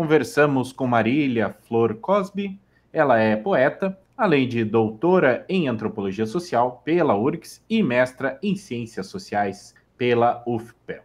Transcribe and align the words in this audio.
conversamos 0.00 0.72
com 0.72 0.86
Marília 0.86 1.54
Flor 1.68 1.94
Cosby. 1.96 2.58
Ela 2.90 3.18
é 3.18 3.36
poeta, 3.36 3.98
além 4.16 4.48
de 4.48 4.64
doutora 4.64 5.44
em 5.46 5.68
antropologia 5.68 6.24
social 6.24 6.80
pela 6.82 7.14
URGS 7.14 7.62
e 7.68 7.82
mestra 7.82 8.38
em 8.42 8.56
ciências 8.56 9.08
sociais 9.08 9.74
pela 9.98 10.42
UFPEL. 10.46 11.02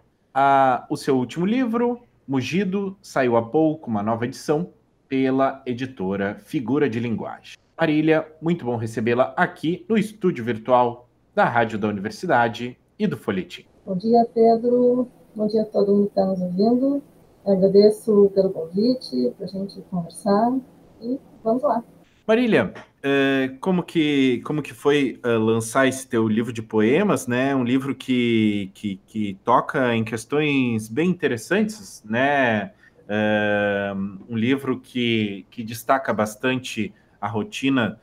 O 0.89 0.95
seu 0.95 1.17
último 1.17 1.45
livro, 1.45 1.99
Mugido, 2.25 2.97
saiu 3.01 3.35
há 3.35 3.41
pouco, 3.41 3.89
uma 3.89 4.01
nova 4.01 4.23
edição, 4.23 4.69
pela 5.09 5.61
editora 5.65 6.35
Figura 6.35 6.89
de 6.89 7.01
Linguagem. 7.01 7.57
Marília, 7.77 8.25
muito 8.41 8.63
bom 8.63 8.77
recebê-la 8.77 9.33
aqui 9.35 9.85
no 9.89 9.97
estúdio 9.97 10.41
virtual 10.45 11.09
da 11.35 11.43
Rádio 11.43 11.77
da 11.77 11.89
Universidade 11.89 12.79
e 12.97 13.05
do 13.05 13.17
Folhetim. 13.17 13.65
Bom 13.85 13.97
dia, 13.97 14.25
Pedro. 14.33 15.09
Bom 15.35 15.47
dia 15.47 15.63
a 15.63 15.65
todo 15.65 15.93
mundo 15.93 16.03
que 16.03 16.11
está 16.11 16.25
nos 16.25 16.39
ouvindo. 16.39 17.03
Agradeço 17.45 18.31
pelo 18.33 18.49
convite, 18.49 19.31
para 19.37 19.45
a 19.45 19.49
gente 19.49 19.79
conversar 19.91 20.57
e 20.99 21.19
vamos 21.43 21.61
lá. 21.61 21.83
Marília, 22.27 22.73
é, 23.03 23.55
como 23.59 23.83
que, 23.83 24.41
como 24.43 24.63
que 24.63 24.73
foi 24.73 25.19
uh, 25.23 25.37
lançar 25.37 25.87
esse 25.87 26.07
teu 26.07 26.27
livro 26.27 26.51
de 26.51 26.63
poemas, 26.63 27.27
né? 27.27 27.55
Um 27.55 27.63
livro 27.63 27.93
que, 27.93 28.71
que, 28.73 28.99
que 29.05 29.37
toca 29.43 29.95
em 29.95 30.03
questões 30.03 30.89
bem 30.89 31.07
interessantes, 31.07 32.03
né? 32.03 32.71
É, 33.07 33.93
um 34.27 34.35
livro 34.35 34.79
que, 34.79 35.45
que 35.51 35.63
destaca 35.63 36.11
bastante 36.11 36.91
a 37.21 37.27
rotina 37.27 37.99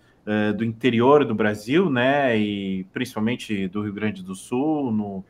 do 0.57 0.65
interior 0.65 1.25
do 1.25 1.35
Brasil, 1.35 1.91
né? 1.91 2.39
E 2.39 2.85
principalmente 2.93 3.67
do 3.67 3.83
Rio 3.83 3.93
Grande 3.93 4.23
do 4.23 4.37
Sul, 4.37 4.93
no, 4.93 5.25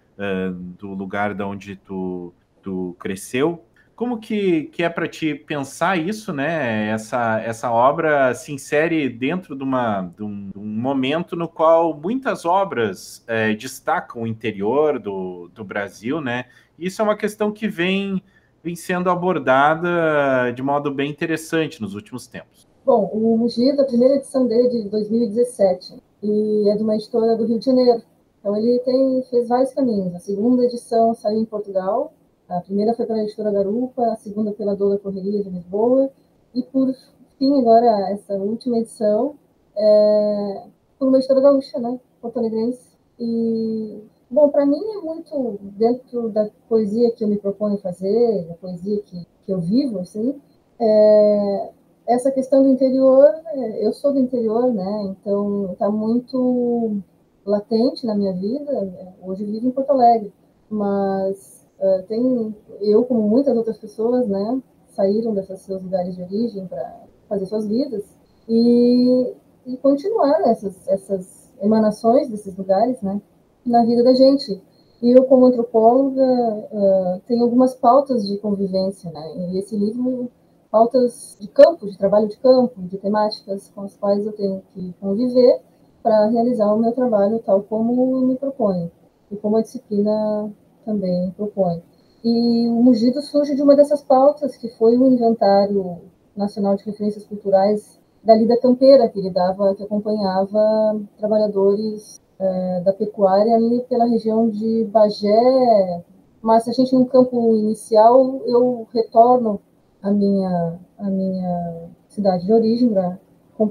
do 0.79 0.89
lugar 0.89 1.33
da 1.33 1.47
onde 1.47 1.77
tu, 1.77 2.35
tu 2.63 2.95
cresceu. 2.99 3.65
Como 3.95 4.19
que, 4.19 4.65
que 4.65 4.83
é 4.83 4.89
para 4.89 5.07
ti 5.07 5.35
pensar 5.35 5.97
isso, 5.99 6.33
né? 6.33 6.89
Essa, 6.89 7.41
essa 7.41 7.71
obra 7.71 8.35
se 8.35 8.53
insere 8.53 9.09
dentro 9.09 9.55
de, 9.55 9.63
uma, 9.63 10.03
de, 10.17 10.23
um, 10.23 10.51
um 10.57 10.67
momento 10.67 11.37
no 11.37 11.47
qual 11.47 11.95
muitas 11.95 12.45
obras 12.45 13.23
é, 13.27 13.55
destacam 13.55 14.23
o 14.23 14.27
interior 14.27 14.99
do, 14.99 15.49
do 15.55 15.63
Brasil, 15.63 16.21
né? 16.21 16.47
Isso 16.79 17.01
é 17.01 17.05
uma 17.05 17.17
questão 17.17 17.53
que 17.53 17.69
vem, 17.69 18.23
vem 18.63 18.75
sendo 18.75 19.11
abordada 19.11 20.51
de 20.55 20.63
modo 20.63 20.91
bem 20.91 21.11
interessante 21.11 21.81
nos 21.81 21.95
últimos 21.95 22.27
tempos. 22.27 22.67
Bom, 22.85 23.09
o 23.13 23.39
Mugido, 23.39 23.83
a 23.83 23.85
primeira 23.85 24.17
edição 24.17 24.47
dele 24.49 24.67
é 24.67 24.83
de 24.83 24.89
2017, 24.89 26.03
e 26.23 26.69
é 26.69 26.77
de 26.77 26.83
uma 26.83 26.97
editora 26.97 27.37
do 27.37 27.45
Rio 27.45 27.59
de 27.59 27.67
Janeiro. 27.67 28.03
Então 28.41 28.57
ele 28.57 28.81
tem, 28.81 29.23
fez 29.31 29.49
vários 29.49 29.73
caminhos. 29.73 30.15
A 30.15 30.19
segunda 30.19 30.65
edição 30.65 31.15
saiu 31.15 31.39
em 31.39 31.45
Portugal, 31.45 32.13
a 32.57 32.61
primeira 32.61 32.95
foi 32.95 33.07
pela 33.07 33.23
editora 33.23 33.51
Garupa, 33.51 34.05
a 34.13 34.17
segunda 34.17 34.53
pela 34.53 34.77
Dona 34.77 34.99
Correria 34.99 35.43
de 35.43 35.51
Lisboa, 35.51 36.11
e 36.55 36.63
por 36.63 36.95
fim, 37.39 37.59
agora, 37.59 38.11
essa 38.11 38.35
última 38.35 38.79
edição, 38.79 39.35
é, 39.77 40.65
por 40.99 41.09
uma 41.09 41.19
editora 41.19 41.41
gaúcha, 41.41 41.79
né, 41.79 41.99
porto-alegrense. 42.21 42.93
E, 43.19 44.03
bom, 44.31 44.49
para 44.51 44.67
mim 44.67 44.81
é 44.81 45.01
muito 45.01 45.59
dentro 45.63 46.29
da 46.29 46.49
poesia 46.69 47.11
que 47.13 47.25
eu 47.25 47.29
me 47.29 47.39
proponho 47.39 47.79
fazer, 47.79 48.47
da 48.47 48.55
poesia 48.55 49.01
que, 49.03 49.27
que 49.45 49.53
eu 49.53 49.61
vivo, 49.61 50.01
assim, 50.01 50.41
é, 50.79 51.71
essa 52.07 52.31
questão 52.31 52.63
do 52.63 52.69
interior, 52.69 53.33
é, 53.47 53.87
eu 53.87 53.93
sou 53.93 54.13
do 54.13 54.19
interior, 54.19 54.73
né, 54.73 55.03
então 55.05 55.73
está 55.73 55.91
muito 55.91 57.03
latente 57.45 58.07
na 58.07 58.15
minha 58.15 58.33
vida. 58.33 59.15
Hoje 59.23 59.43
eu 59.43 59.49
vivo 59.49 59.69
em 59.69 59.71
Porto 59.71 59.91
Alegre, 59.91 60.33
mas 60.71 61.52
Uh, 61.83 62.01
tem 62.05 62.55
eu 62.81 63.05
como 63.05 63.23
muitas 63.23 63.57
outras 63.57 63.77
pessoas, 63.77 64.29
né, 64.29 64.63
saíram 64.91 65.35
desses 65.35 65.63
seus 65.63 65.83
lugares 65.83 66.15
de 66.15 66.23
origem 66.23 66.65
para 66.69 67.01
fazer 67.29 67.45
suas 67.47 67.67
vidas 67.67 68.05
e, 68.49 69.35
e 69.67 69.77
continuar 69.79 70.43
essas 70.43 70.87
essas 70.87 71.53
emanações 71.61 72.29
desses 72.29 72.57
lugares, 72.57 73.03
né, 73.03 73.21
na 73.67 73.85
vida 73.85 74.05
da 74.05 74.15
gente. 74.15 74.63
E 75.03 75.11
eu 75.11 75.25
como 75.25 75.47
antropóloga 75.47 76.23
uh, 76.23 77.21
tenho 77.27 77.43
algumas 77.43 77.75
pautas 77.75 78.29
de 78.29 78.39
convivência, 78.39 79.11
né, 79.11 79.51
e 79.51 79.59
esse 79.59 79.77
livro 79.77 80.31
pautas 80.71 81.37
de 81.41 81.49
campo, 81.49 81.91
de 81.91 81.99
trabalho 81.99 82.29
de 82.29 82.37
campo, 82.39 82.81
de 82.83 82.97
temáticas 82.97 83.73
com 83.75 83.83
as 83.83 83.97
quais 83.97 84.25
eu 84.25 84.33
tenho 84.33 84.63
que 84.73 84.95
conviver 85.01 85.61
para 86.01 86.29
realizar 86.29 86.73
o 86.73 86.79
meu 86.79 86.93
trabalho 86.93 87.41
tal 87.41 87.61
como 87.65 88.21
me 88.21 88.37
proponho 88.37 88.89
e 89.33 89.37
como 89.37 89.57
a 89.57 89.63
disciplina 89.63 90.51
também 90.85 91.31
propõe. 91.33 91.83
E 92.25 92.69
o 92.69 92.83
Mugido 92.83 93.21
surge 93.21 93.55
de 93.55 93.63
uma 93.63 93.75
dessas 93.75 94.03
pautas, 94.03 94.57
que 94.57 94.69
foi 94.77 94.97
o 94.97 95.07
Inventário 95.07 96.03
Nacional 96.37 96.77
de 96.77 96.85
Referências 96.85 97.27
Culturais 97.27 98.01
da 98.23 98.35
Lida 98.37 98.57
Campeira, 98.61 99.09
que 99.09 99.29
dava, 99.31 99.75
que 99.75 99.83
acompanhava 99.83 101.01
trabalhadores 101.19 102.21
é, 102.39 102.81
da 102.81 102.93
pecuária 102.93 103.57
ali 103.57 103.83
pela 103.89 104.07
região 104.07 104.49
de 104.49 104.85
Bagé. 104.85 106.05
Mas 106.41 106.69
a 106.69 106.73
gente, 106.73 106.95
no 106.95 107.07
campo 107.07 107.57
inicial, 107.57 108.41
eu 108.47 108.87
retorno 108.93 109.61
à 110.01 110.11
minha, 110.11 110.79
à 110.99 111.11
minha 111.11 111.91
cidade 112.09 112.47
de 112.47 112.53
origem 112.53 112.89
para 112.89 113.19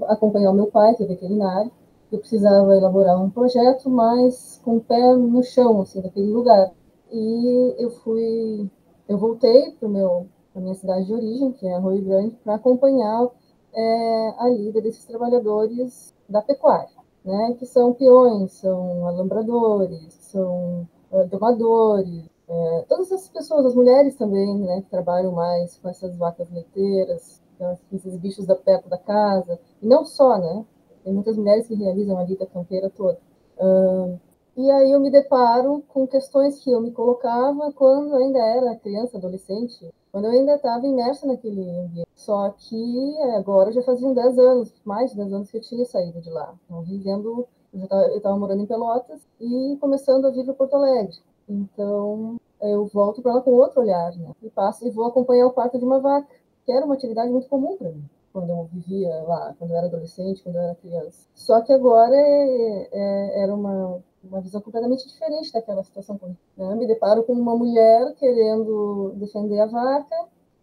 acompanhar 0.07 0.51
o 0.51 0.55
meu 0.55 0.67
pai, 0.67 0.93
que 0.95 1.03
é 1.03 1.07
veterinário. 1.07 1.71
Eu 2.11 2.19
precisava 2.19 2.75
elaborar 2.75 3.21
um 3.21 3.29
projeto, 3.29 3.89
mas 3.89 4.59
com 4.65 4.75
o 4.75 4.81
pé 4.81 5.15
no 5.15 5.41
chão, 5.41 5.81
assim, 5.81 6.01
daquele 6.01 6.29
lugar 6.29 6.71
e 7.11 7.75
eu 7.77 7.89
fui, 7.89 8.69
eu 9.07 9.17
voltei 9.17 9.71
para 9.71 9.89
meu 9.89 10.27
para 10.53 10.61
minha 10.61 10.75
cidade 10.75 11.05
de 11.05 11.13
origem, 11.13 11.51
que 11.53 11.67
é 11.67 11.73
Arroio 11.75 12.03
Grande, 12.03 12.35
para 12.43 12.55
acompanhar 12.55 13.29
é, 13.73 14.33
a 14.37 14.49
lida 14.49 14.81
desses 14.81 15.05
trabalhadores 15.05 16.13
da 16.27 16.41
pecuária, 16.41 16.89
né, 17.23 17.55
que 17.57 17.65
são 17.65 17.93
peões, 17.93 18.51
são 18.53 19.07
alambradores, 19.07 20.13
são 20.13 20.87
é, 21.11 21.23
domadores, 21.25 22.25
é, 22.49 22.85
todas 22.87 23.11
essas 23.11 23.29
pessoas, 23.29 23.65
as 23.65 23.75
mulheres 23.75 24.15
também, 24.15 24.59
né, 24.59 24.81
que 24.81 24.89
trabalham 24.89 25.31
mais 25.31 25.77
com 25.77 25.87
essas 25.87 26.17
vacas 26.17 26.49
leiteiras, 26.51 27.41
então, 27.55 27.77
esses 27.93 28.17
bichos 28.17 28.45
da 28.45 28.55
perto 28.55 28.89
da 28.89 28.97
casa, 28.97 29.59
e 29.81 29.87
não 29.87 30.03
só, 30.03 30.37
né, 30.37 30.65
tem 31.03 31.13
muitas 31.13 31.37
mulheres 31.37 31.67
que 31.67 31.75
realizam 31.75 32.17
a 32.17 32.23
lida 32.23 32.45
campeira 32.45 32.89
toda. 32.89 33.17
Uh, 33.57 34.19
e 34.61 34.69
aí 34.69 34.91
eu 34.91 34.99
me 34.99 35.09
deparo 35.09 35.83
com 35.87 36.05
questões 36.05 36.63
que 36.63 36.71
eu 36.71 36.79
me 36.79 36.91
colocava 36.91 37.71
quando 37.73 38.15
ainda 38.15 38.37
era 38.37 38.75
criança, 38.75 39.17
adolescente, 39.17 39.89
quando 40.11 40.25
eu 40.25 40.31
ainda 40.31 40.55
estava 40.55 40.85
imersa 40.85 41.25
naquele 41.25 41.61
ambiente. 41.79 42.07
Só 42.13 42.49
que 42.51 43.17
agora 43.35 43.71
já 43.71 43.81
faziam 43.81 44.13
10 44.13 44.37
anos, 44.37 44.73
mais 44.85 45.09
de 45.09 45.17
10 45.17 45.33
anos 45.33 45.49
que 45.49 45.57
eu 45.57 45.61
tinha 45.61 45.83
saído 45.85 46.21
de 46.21 46.29
lá. 46.29 46.53
Então, 46.65 46.83
vivendo, 46.83 47.47
eu 47.73 48.17
estava 48.17 48.37
morando 48.37 48.61
em 48.61 48.67
Pelotas 48.67 49.21
e 49.39 49.77
começando 49.81 50.25
a 50.25 50.29
vir 50.29 50.45
para 50.45 50.53
Porto 50.53 50.75
Alegre. 50.75 51.17
Então, 51.49 52.35
eu 52.61 52.85
volto 52.85 53.21
para 53.21 53.33
lá 53.33 53.41
com 53.41 53.53
outro 53.53 53.81
olhar, 53.81 54.15
né? 54.15 54.31
E 54.43 54.49
passo 54.49 54.85
e 54.87 54.91
vou 54.91 55.05
acompanhar 55.05 55.47
o 55.47 55.53
parto 55.53 55.79
de 55.79 55.85
uma 55.85 55.99
vaca, 55.99 56.27
que 56.65 56.71
era 56.71 56.85
uma 56.85 56.93
atividade 56.93 57.31
muito 57.31 57.49
comum 57.49 57.75
para 57.77 57.89
mim 57.89 58.03
quando 58.31 58.49
eu 58.49 58.69
vivia 58.71 59.13
lá, 59.23 59.53
quando 59.59 59.71
eu 59.71 59.77
era 59.77 59.87
adolescente, 59.87 60.41
quando 60.41 60.55
eu 60.55 60.61
era 60.61 60.75
criança. 60.75 61.27
Só 61.35 61.59
que 61.59 61.73
agora 61.73 62.15
é, 62.15 62.89
é, 62.91 63.43
era 63.43 63.53
uma 63.53 64.01
uma 64.23 64.41
visão 64.41 64.61
completamente 64.61 65.07
diferente 65.07 65.51
daquela 65.51 65.83
situação. 65.83 66.19
Né? 66.57 66.75
Me 66.75 66.87
deparo 66.87 67.23
com 67.23 67.33
uma 67.33 67.55
mulher 67.55 68.13
querendo 68.15 69.13
defender 69.15 69.59
a 69.59 69.65
vaca, 69.65 70.15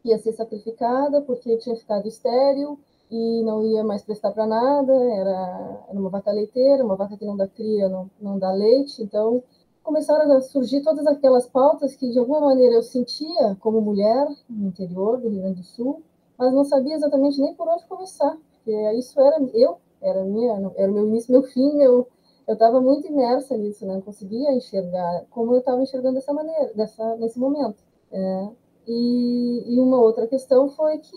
ia 0.04 0.18
ser 0.18 0.32
sacrificada 0.32 1.20
porque 1.22 1.56
tinha 1.58 1.76
ficado 1.76 2.06
estéril 2.06 2.78
e 3.10 3.42
não 3.42 3.64
ia 3.64 3.82
mais 3.82 4.02
prestar 4.02 4.32
para 4.32 4.46
nada, 4.46 4.92
era, 4.92 5.84
era 5.88 5.98
uma 5.98 6.10
vaca 6.10 6.30
leiteira, 6.30 6.84
uma 6.84 6.96
vaca 6.96 7.16
que 7.16 7.24
não 7.24 7.36
dá 7.36 7.46
cria, 7.46 7.88
não, 7.88 8.10
não 8.20 8.38
dá 8.38 8.52
leite, 8.52 9.02
então 9.02 9.42
começaram 9.82 10.30
a 10.32 10.40
surgir 10.42 10.82
todas 10.82 11.06
aquelas 11.06 11.46
pautas 11.46 11.96
que 11.96 12.10
de 12.10 12.18
alguma 12.18 12.40
maneira 12.40 12.74
eu 12.74 12.82
sentia 12.82 13.56
como 13.60 13.80
mulher 13.80 14.28
no 14.48 14.68
interior 14.68 15.18
do 15.18 15.30
Rio 15.30 15.40
Grande 15.40 15.60
do 15.60 15.66
Sul, 15.66 16.02
mas 16.36 16.52
não 16.52 16.64
sabia 16.64 16.94
exatamente 16.94 17.40
nem 17.40 17.54
por 17.54 17.66
onde 17.66 17.86
começar, 17.86 18.36
porque 18.52 18.92
isso 18.92 19.18
era 19.18 19.40
eu, 19.54 19.78
era 20.00 20.22
minha, 20.24 20.70
era 20.76 20.92
meu 20.92 21.06
início, 21.06 21.32
meu 21.32 21.42
fim, 21.42 21.74
meu 21.74 22.06
eu 22.48 22.54
estava 22.54 22.80
muito 22.80 23.06
imersa 23.06 23.56
nisso, 23.58 23.86
né? 23.86 23.94
Não 23.94 24.00
conseguia 24.00 24.50
enxergar 24.54 25.26
como 25.30 25.52
eu 25.52 25.58
estava 25.58 25.82
enxergando 25.82 26.14
dessa 26.14 26.32
maneira, 26.32 26.72
dessa, 26.74 27.14
nesse 27.16 27.38
momento. 27.38 27.76
É. 28.10 28.48
E, 28.86 29.64
e, 29.66 29.78
uma 29.78 30.00
outra 30.00 30.26
questão 30.26 30.70
foi 30.70 30.96
que 30.96 31.16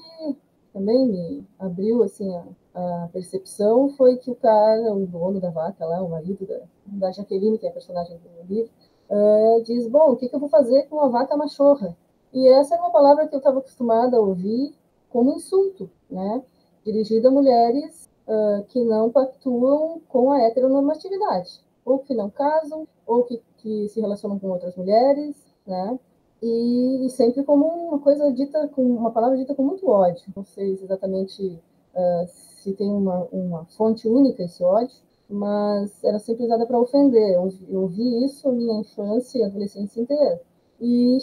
também 0.74 1.08
me 1.08 1.48
abriu 1.58 2.04
assim 2.04 2.36
a, 2.36 2.44
a, 2.76 3.10
percepção 3.14 3.88
foi 3.92 4.18
que 4.18 4.30
o 4.30 4.36
cara, 4.36 4.94
o 4.94 5.08
dono 5.08 5.40
da 5.40 5.50
vaca 5.50 5.86
lá, 5.86 6.04
o 6.04 6.10
marido 6.10 6.46
da, 6.46 6.60
da 6.86 7.12
Jaqueline, 7.14 7.58
que 7.58 7.66
é 7.66 7.70
a 7.70 7.74
personagem 7.74 8.18
do 8.18 8.54
livro, 8.54 8.70
uh, 9.10 9.64
diz, 9.64 9.88
bom, 9.88 10.12
o 10.12 10.18
que, 10.18 10.28
que 10.28 10.36
eu 10.36 10.40
vou 10.40 10.50
fazer 10.50 10.84
com 10.90 10.98
uma 10.98 11.08
vaca 11.08 11.38
machorra? 11.38 11.96
E 12.34 12.46
essa 12.50 12.74
era 12.76 12.84
uma 12.84 12.92
palavra 12.92 13.26
que 13.26 13.34
eu 13.34 13.40
estava 13.40 13.60
acostumada 13.60 14.18
a 14.18 14.20
ouvir 14.20 14.76
como 15.10 15.32
insulto, 15.32 15.90
né? 16.10 16.44
Dirigida 16.84 17.30
a 17.30 17.32
mulheres 17.32 18.01
uh, 18.32 18.64
que 18.70 18.84
não 18.84 19.12
pactuam 19.12 20.02
com 20.08 20.32
a 20.32 20.40
heteronormatividade, 20.42 21.60
ou 21.84 22.00
que 22.00 22.14
não 22.14 22.30
casam, 22.30 22.88
ou 23.06 23.24
que, 23.24 23.42
que 23.58 23.90
se 23.90 24.00
relacionam 24.00 24.40
com 24.40 24.50
outras 24.50 24.76
mulheres, 24.76 25.36
né? 25.68 26.00
E, 26.42 27.06
e, 27.06 27.10
sempre 27.10 27.44
como 27.44 27.68
uma 27.68 28.00
coisa 28.00 28.32
dita 28.32 28.68
com 28.70 28.82
uma 28.84 29.12
palavra 29.12 29.38
dita 29.38 29.54
com 29.54 29.64
muito 29.64 29.88
ódio. 29.88 30.24
Não 30.36 30.44
sei 30.44 30.72
exatamente 30.72 31.60
uh, 31.94 32.28
se 32.28 32.74
tem 32.74 32.90
uma, 32.92 33.28
uma 33.32 33.66
fonte 33.66 34.08
única 34.08 34.42
esse 34.44 34.64
ódio, 34.64 34.96
mas 35.30 36.04
era 36.04 36.18
sempre 36.18 36.46
usada 36.46 36.66
para 36.66 36.80
ofender. 36.80 37.36
Eu, 37.36 37.48
eu 37.70 37.82
ouvi 37.82 38.26
isso 38.26 38.50
a 38.50 38.52
minha 38.52 38.80
infância 38.80 39.38
e 39.38 39.44
adolescência 39.44 40.02
inteira. 40.02 40.42
E 40.80 41.20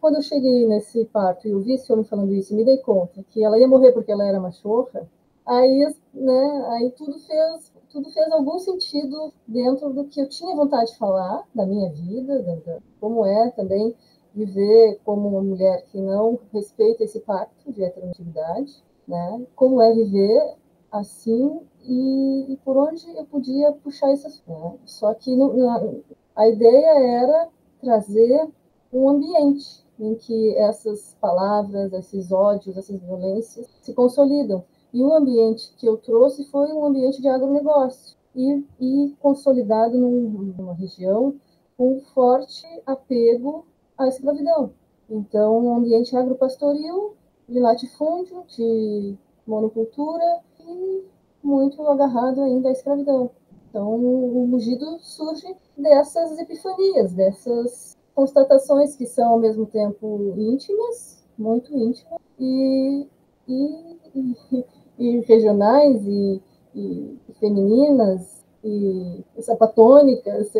quando 0.00 0.16
eu 0.16 0.22
cheguei 0.22 0.66
nesse 0.66 1.04
parto 1.04 1.46
e 1.46 1.50
eu 1.50 1.60
vi 1.60 1.74
esse 1.74 1.92
homem 1.92 2.04
falando 2.04 2.32
isso, 2.32 2.56
me 2.56 2.64
dei 2.64 2.78
conta 2.78 3.22
que 3.28 3.44
ela 3.44 3.58
ia 3.58 3.68
morrer 3.68 3.92
porque 3.92 4.10
ela 4.10 4.26
era 4.26 4.40
machorra, 4.40 5.06
aí, 5.46 5.94
né, 6.14 6.66
aí 6.70 6.90
tudo 6.90 7.18
fez 7.20 7.72
tudo 7.88 8.10
fez 8.10 8.30
algum 8.30 8.58
sentido 8.58 9.32
dentro 9.46 9.90
do 9.92 10.04
que 10.04 10.20
eu 10.20 10.28
tinha 10.28 10.54
vontade 10.54 10.90
de 10.90 10.98
falar 10.98 11.44
da 11.54 11.64
minha 11.64 11.90
vida, 11.90 12.42
da, 12.42 12.54
da, 12.56 12.78
como 13.00 13.24
é 13.24 13.50
também 13.52 13.94
viver 14.34 15.00
como 15.02 15.28
uma 15.28 15.42
mulher 15.42 15.82
que 15.86 15.98
não 15.98 16.38
respeita 16.52 17.04
esse 17.04 17.20
pacto 17.20 17.72
de 17.72 17.82
heteronormatividade, 17.82 18.84
né? 19.08 19.46
Como 19.56 19.80
é 19.80 19.94
viver 19.94 20.56
assim 20.92 21.60
e, 21.82 22.52
e, 22.52 22.56
por 22.58 22.76
onde 22.76 23.08
eu 23.16 23.24
podia 23.24 23.72
puxar 23.72 24.12
isso, 24.12 24.28
né? 24.46 24.74
Só 24.84 25.14
que 25.14 25.34
no, 25.34 26.02
a 26.34 26.48
ideia 26.48 27.22
era 27.22 27.48
trazer 27.80 28.46
um 28.92 29.08
ambiente 29.08 29.84
em 29.98 30.14
que 30.14 30.54
essas 30.58 31.16
palavras, 31.18 31.92
esses 31.94 32.30
ódios, 32.30 32.76
essas 32.76 33.00
violências 33.00 33.66
se 33.80 33.94
consolidam. 33.94 34.62
E 34.96 35.04
o 35.04 35.12
ambiente 35.12 35.74
que 35.76 35.86
eu 35.86 35.98
trouxe 35.98 36.42
foi 36.46 36.72
um 36.72 36.82
ambiente 36.82 37.20
de 37.20 37.28
agronegócio 37.28 38.16
e, 38.34 38.64
e 38.80 39.14
consolidado 39.20 39.94
numa 39.94 40.72
região 40.72 41.34
com 41.76 42.00
forte 42.14 42.66
apego 42.86 43.66
à 43.98 44.08
escravidão. 44.08 44.72
Então, 45.10 45.66
um 45.66 45.76
ambiente 45.76 46.16
agropastoril, 46.16 47.14
de 47.46 47.60
latifúndio, 47.60 48.42
de 48.48 49.14
monocultura 49.46 50.40
e 50.66 51.04
muito 51.44 51.86
agarrado 51.86 52.40
ainda 52.40 52.70
à 52.70 52.72
escravidão. 52.72 53.30
Então, 53.68 53.96
o 53.96 54.46
mugido 54.48 54.98
surge 55.00 55.54
dessas 55.76 56.38
epifanias, 56.38 57.12
dessas 57.12 57.98
constatações 58.14 58.96
que 58.96 59.04
são 59.04 59.32
ao 59.32 59.38
mesmo 59.38 59.66
tempo 59.66 60.32
íntimas, 60.38 61.22
muito 61.36 61.76
íntimas, 61.76 62.18
e, 62.40 63.06
e, 63.46 63.98
e, 64.14 64.64
e 64.98 65.20
regionais, 65.20 66.06
e, 66.06 66.42
e, 66.74 67.18
femininas, 67.38 68.44
e 68.64 69.24
sapatônicas, 69.40 70.52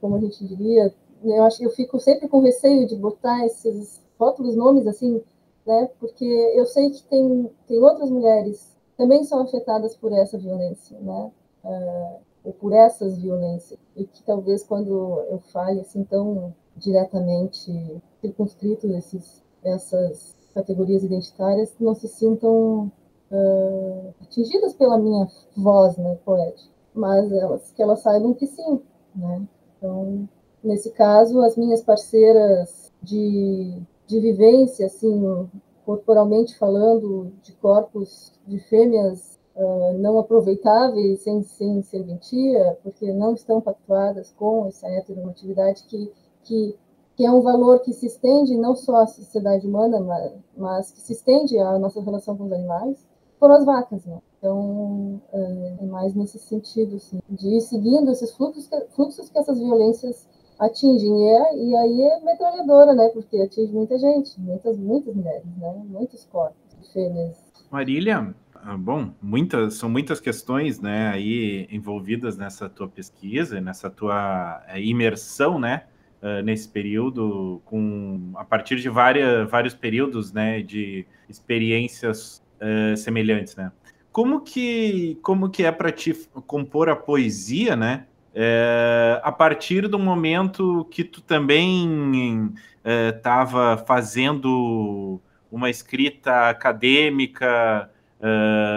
como 0.00 0.16
a 0.16 0.20
gente 0.20 0.44
diria, 0.44 0.92
eu 1.24 1.42
acho 1.44 1.58
que 1.58 1.66
eu 1.66 1.70
fico 1.70 1.98
sempre 2.00 2.28
com 2.28 2.40
receio 2.40 2.86
de 2.86 2.96
botar 2.96 3.46
esses 3.46 4.02
rótulos, 4.18 4.56
nomes 4.56 4.86
assim, 4.86 5.22
né? 5.64 5.88
Porque 6.00 6.24
eu 6.24 6.66
sei 6.66 6.90
que 6.90 7.02
tem, 7.04 7.50
tem 7.66 7.78
outras 7.78 8.10
mulheres 8.10 8.72
também 8.96 9.24
são 9.24 9.40
afetadas 9.40 9.96
por 9.96 10.12
essa 10.12 10.38
violência, 10.38 10.98
né? 11.00 11.30
Uh, 11.64 12.20
ou 12.44 12.52
por 12.52 12.72
essas 12.72 13.18
violências 13.18 13.78
e 13.96 14.04
que 14.04 14.22
talvez 14.24 14.64
quando 14.64 14.90
eu 15.30 15.38
fale 15.52 15.80
assim 15.80 16.02
tão 16.02 16.52
diretamente 16.76 18.02
circunscrito 18.20 18.88
esses 18.88 19.42
essas 19.62 20.34
categorias 20.52 21.04
identitárias 21.04 21.72
não 21.78 21.94
se 21.94 22.08
sintam 22.08 22.90
uh, 23.32 24.14
atingidas 24.22 24.74
pela 24.74 24.98
minha 24.98 25.26
voz, 25.56 25.96
né, 25.96 26.16
poética, 26.24 26.70
mas 26.94 27.32
elas 27.32 27.72
que 27.72 27.82
elas 27.82 28.00
saibam 28.00 28.34
que 28.34 28.46
sim, 28.46 28.80
né? 29.16 29.42
Então 29.76 30.28
Nesse 30.62 30.90
caso, 30.90 31.40
as 31.40 31.56
minhas 31.56 31.82
parceiras 31.82 32.92
de, 33.02 33.82
de 34.06 34.20
vivência, 34.20 34.86
assim, 34.86 35.48
corporalmente 35.84 36.56
falando, 36.56 37.32
de 37.42 37.52
corpos 37.54 38.32
de 38.46 38.60
fêmeas 38.60 39.40
uh, 39.56 39.98
não 39.98 40.20
aproveitáveis, 40.20 41.20
sem, 41.22 41.42
sem 41.42 41.82
serventia, 41.82 42.78
porque 42.80 43.12
não 43.12 43.34
estão 43.34 43.60
pactuadas 43.60 44.32
com 44.38 44.66
essa 44.66 44.88
heteronormatividade 44.88 45.82
que, 45.88 46.12
que, 46.44 46.76
que 47.16 47.26
é 47.26 47.30
um 47.32 47.40
valor 47.40 47.80
que 47.80 47.92
se 47.92 48.06
estende 48.06 48.56
não 48.56 48.76
só 48.76 48.98
à 48.98 49.06
sociedade 49.08 49.66
humana, 49.66 49.98
mas, 49.98 50.32
mas 50.56 50.90
que 50.92 51.00
se 51.00 51.12
estende 51.12 51.58
à 51.58 51.76
nossa 51.76 52.00
relação 52.00 52.36
com 52.36 52.44
os 52.44 52.52
animais, 52.52 53.04
foram 53.42 53.56
as 53.56 53.64
vacas, 53.64 54.06
né? 54.06 54.20
Então, 54.38 55.20
é, 55.32 55.76
é 55.80 55.86
mais 55.86 56.14
nesse 56.14 56.38
sentido, 56.38 56.94
assim, 56.94 57.18
de 57.28 57.56
ir 57.56 57.60
seguindo 57.60 58.12
esses 58.12 58.30
fluxos 58.36 58.68
que, 58.68 58.80
fluxos 58.94 59.28
que 59.28 59.36
essas 59.36 59.58
violências 59.58 60.28
atingem. 60.60 61.10
E, 61.10 61.28
é, 61.28 61.56
e 61.56 61.76
aí 61.76 62.02
é 62.02 62.20
metralhadora, 62.20 62.94
né? 62.94 63.08
Porque 63.08 63.36
atinge 63.38 63.72
muita 63.72 63.98
gente, 63.98 64.40
muitas, 64.40 64.78
muitas 64.78 65.12
mulheres, 65.16 65.44
né? 65.58 65.82
Muitos 65.88 66.24
corpos 66.26 66.92
fêmeas. 66.92 67.36
Marília, 67.68 68.32
ah, 68.54 68.76
bom, 68.76 69.12
muitas, 69.20 69.74
são 69.74 69.90
muitas 69.90 70.20
questões, 70.20 70.78
né, 70.78 71.08
aí 71.08 71.66
envolvidas 71.68 72.36
nessa 72.36 72.68
tua 72.68 72.86
pesquisa, 72.86 73.60
nessa 73.60 73.90
tua 73.90 74.62
eh, 74.68 74.82
imersão, 74.82 75.58
né, 75.58 75.84
uh, 76.22 76.42
nesse 76.44 76.68
período, 76.68 77.60
com 77.64 78.32
a 78.36 78.44
partir 78.44 78.76
de 78.76 78.88
várias, 78.90 79.50
vários 79.50 79.74
períodos, 79.74 80.32
né, 80.32 80.62
de 80.62 81.06
experiências 81.28 82.41
uh, 82.62 82.96
semelhantes, 82.96 83.56
né. 83.56 83.72
Como 84.12 84.42
que, 84.42 85.18
como 85.22 85.50
que 85.50 85.64
é 85.64 85.72
para 85.72 85.90
ti 85.90 86.14
compor 86.46 86.88
a 86.88 86.94
poesia, 86.96 87.74
né, 87.74 88.06
é, 88.34 89.20
a 89.22 89.32
partir 89.32 89.88
do 89.88 89.98
momento 89.98 90.86
que 90.90 91.04
tu 91.04 91.20
também 91.20 92.52
estava 92.84 93.78
é, 93.80 93.86
fazendo 93.86 95.20
uma 95.50 95.68
escrita 95.68 96.48
acadêmica, 96.48 97.90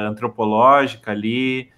antropológica 0.09 1.11
ali, 1.11 1.69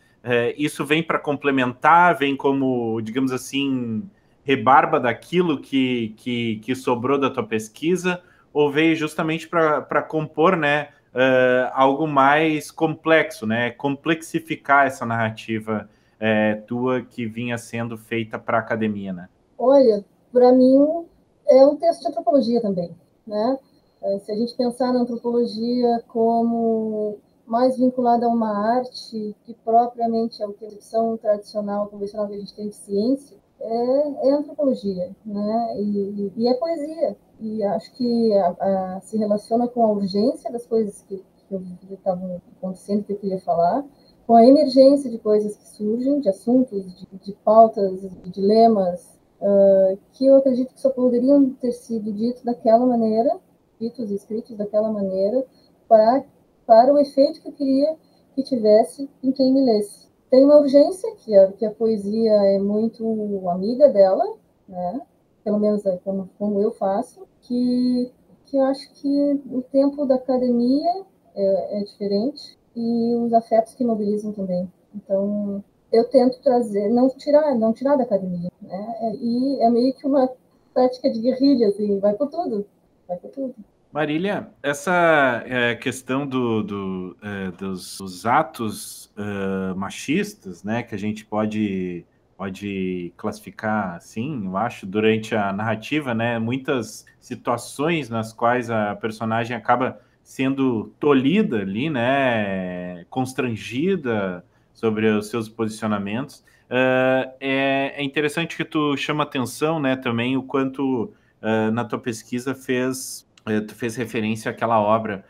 isso 0.57 0.85
vem 0.85 1.03
para 1.03 1.19
complementar, 1.19 2.17
vem 2.17 2.35
como, 2.35 2.99
digamos 3.01 3.31
assim, 3.31 4.03
rebarba 4.43 4.99
daquilo 4.99 5.59
que, 5.59 6.13
que, 6.17 6.55
que 6.63 6.73
sobrou 6.73 7.19
da 7.19 7.29
tua 7.29 7.43
pesquisa, 7.43 8.21
ou 8.53 8.71
veio 8.71 8.95
justamente 8.95 9.47
para 9.47 10.01
compor, 10.01 10.55
né, 10.55 10.89
é, 11.17 11.71
algo 11.73 12.07
mais 12.07 12.69
complexo, 12.69 13.47
né, 13.47 13.71
complexificar 13.71 14.85
essa 14.85 15.05
narrativa 15.05 15.89
é, 16.19 16.55
tua 16.67 17.01
que 17.01 17.25
vinha 17.25 17.57
sendo 17.57 17.97
feita 17.97 18.37
para 18.37 18.57
a 18.57 18.61
academia, 18.61 19.11
né? 19.11 19.29
Olha, 19.57 20.05
para 20.31 20.51
mim 20.51 21.05
é 21.47 21.65
um 21.65 21.75
texto 21.75 22.01
de 22.01 22.07
antropologia 22.09 22.61
também, 22.61 22.95
né? 23.25 23.57
É, 24.01 24.19
se 24.19 24.31
a 24.31 24.35
gente 24.35 24.55
pensar 24.55 24.93
na 24.93 24.99
antropologia 24.99 26.03
como 26.07 27.17
mais 27.45 27.77
vinculada 27.77 28.25
a 28.25 28.29
uma 28.29 28.77
arte 28.77 29.35
que 29.43 29.53
propriamente 29.65 30.43
a 30.43 30.47
concepção 30.47 31.17
tradicional, 31.17 31.87
convencional 31.87 32.27
que 32.27 32.35
a 32.35 32.39
gente 32.39 32.53
tem 32.53 32.69
de 32.69 32.75
ciência, 32.75 33.37
é, 33.59 34.27
é 34.27 34.31
antropologia, 34.31 35.15
né? 35.25 35.75
E, 35.79 36.31
e, 36.37 36.47
é 36.47 36.53
poesia. 36.55 37.17
E 37.39 37.63
acho 37.63 37.91
que 37.93 38.33
a, 38.33 38.47
a, 38.59 39.01
se 39.01 39.17
relaciona 39.17 39.67
com 39.67 39.83
a 39.83 39.91
urgência 39.91 40.51
das 40.51 40.65
coisas 40.65 41.01
que, 41.03 41.23
que 41.47 41.93
estavam 41.93 42.41
acontecendo, 42.57 43.03
que 43.03 43.13
eu 43.13 43.17
queria 43.17 43.39
falar, 43.41 43.85
com 44.25 44.35
a 44.35 44.45
emergência 44.45 45.09
de 45.09 45.17
coisas 45.17 45.55
que 45.55 45.67
surgem, 45.69 46.19
de 46.19 46.29
assuntos, 46.29 46.83
de, 46.95 47.07
de 47.19 47.33
pautas, 47.43 48.01
de 48.01 48.29
dilemas, 48.29 49.17
uh, 49.41 49.97
que 50.13 50.25
eu 50.25 50.35
acredito 50.35 50.73
que 50.73 50.81
só 50.81 50.89
poderiam 50.89 51.51
ter 51.51 51.71
sido 51.71 52.11
ditos 52.11 52.43
daquela 52.43 52.85
maneira, 52.85 53.39
ditos 53.79 54.11
e 54.11 54.15
escritos 54.15 54.57
daquela 54.57 54.91
maneira, 54.91 55.45
para, 55.87 56.25
para 56.65 56.93
o 56.93 56.99
efeito 56.99 57.41
que 57.41 57.47
eu 57.47 57.53
queria 57.53 57.95
que 58.35 58.43
tivesse 58.43 59.09
em 59.23 59.31
quem 59.31 59.53
me 59.53 59.63
lesse. 59.63 60.07
Tem 60.29 60.43
uma 60.43 60.59
urgência, 60.59 61.15
que 61.15 61.33
a, 61.35 61.51
que 61.53 61.65
a 61.65 61.71
poesia 61.71 62.33
é 62.33 62.59
muito 62.59 63.05
amiga 63.49 63.87
dela, 63.87 64.25
né? 64.67 65.01
Pelo 65.47 65.59
menos 65.59 65.85
é 65.85 65.95
como, 66.03 66.29
como 66.37 66.59
eu 66.59 66.73
faço, 66.73 67.25
que, 67.43 68.11
que 68.45 68.57
eu 68.57 68.65
acho 68.65 68.93
que 68.95 69.41
o 69.49 69.61
tempo 69.71 70.05
da 70.05 70.15
academia 70.15 71.05
é, 71.33 71.79
é 71.79 71.83
diferente, 71.85 72.57
e 72.75 73.15
os 73.15 73.33
afetos 73.33 73.73
que 73.73 73.85
mobilizam 73.85 74.33
também. 74.33 74.69
Então, 74.93 75.63
eu 75.89 76.03
tento 76.09 76.41
trazer, 76.41 76.89
não 76.89 77.09
tirar, 77.11 77.55
não 77.55 77.71
tirar 77.71 77.95
da 77.95 78.03
academia, 78.03 78.51
né? 78.61 79.15
E 79.21 79.57
é 79.61 79.69
meio 79.69 79.93
que 79.93 80.05
uma 80.05 80.29
prática 80.73 81.09
de 81.09 81.21
guerrilha, 81.21 81.69
assim, 81.69 81.97
vai 81.97 82.13
por 82.13 82.27
tudo, 82.27 82.67
vai 83.07 83.15
por 83.15 83.31
tudo. 83.31 83.55
Marília, 83.89 84.49
essa 84.61 85.45
é, 85.47 85.75
questão 85.75 86.27
do, 86.27 86.61
do 86.61 87.17
é, 87.23 87.51
dos, 87.51 87.99
dos, 87.99 88.25
atos 88.25 89.05
uh, 89.15 89.73
machistas, 89.77 90.61
né, 90.61 90.83
que 90.83 90.93
a 90.93 90.99
gente 90.99 91.25
pode, 91.25 92.05
pode 92.37 93.11
classificar 93.17 93.95
assim, 93.95 94.45
eu 94.45 94.55
acho, 94.55 94.85
durante 94.85 95.35
a 95.35 95.51
narrativa, 95.51 96.13
né, 96.13 96.37
muitas 96.37 97.05
situações 97.19 98.09
nas 98.09 98.31
quais 98.31 98.69
a 98.69 98.95
personagem 98.95 99.57
acaba 99.57 99.99
sendo 100.23 100.93
tolhida 100.99 101.61
ali, 101.61 101.89
né, 101.89 103.05
constrangida 103.09 104.45
sobre 104.71 105.07
os 105.07 105.29
seus 105.29 105.49
posicionamentos. 105.49 106.43
Uh, 106.69 107.31
é, 107.39 107.93
é, 107.95 108.03
interessante 108.03 108.55
que 108.55 108.65
tu 108.65 108.95
chama 108.95 109.23
atenção, 109.23 109.79
né, 109.79 109.95
também 109.95 110.37
o 110.37 110.43
quanto 110.43 111.05
uh, 111.41 111.71
na 111.71 111.85
tua 111.85 111.97
pesquisa 111.97 112.53
fez 112.53 113.27
uh, 113.49 113.65
tu 113.65 113.73
fez 113.73 113.95
referência 113.95 114.51
àquela 114.51 114.79
obra 114.79 115.25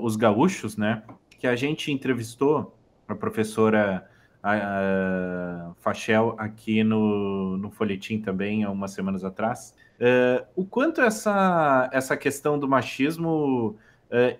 Os 0.00 0.16
Gaúchos, 0.16 0.76
né, 0.76 1.02
que 1.38 1.46
a 1.46 1.54
gente 1.54 1.92
entrevistou 1.92 2.76
a 3.06 3.14
professora 3.14 4.04
a, 4.42 5.72
Fachel 5.80 6.34
aqui 6.38 6.82
no, 6.82 7.56
no 7.56 7.70
Folhetim 7.70 8.20
também 8.20 8.64
há 8.64 8.70
umas 8.70 8.92
semanas 8.92 9.24
atrás. 9.24 9.74
o 10.56 10.64
quanto 10.64 11.00
essa, 11.00 11.88
essa 11.92 12.16
questão 12.16 12.58
do 12.58 12.68
machismo 12.68 13.76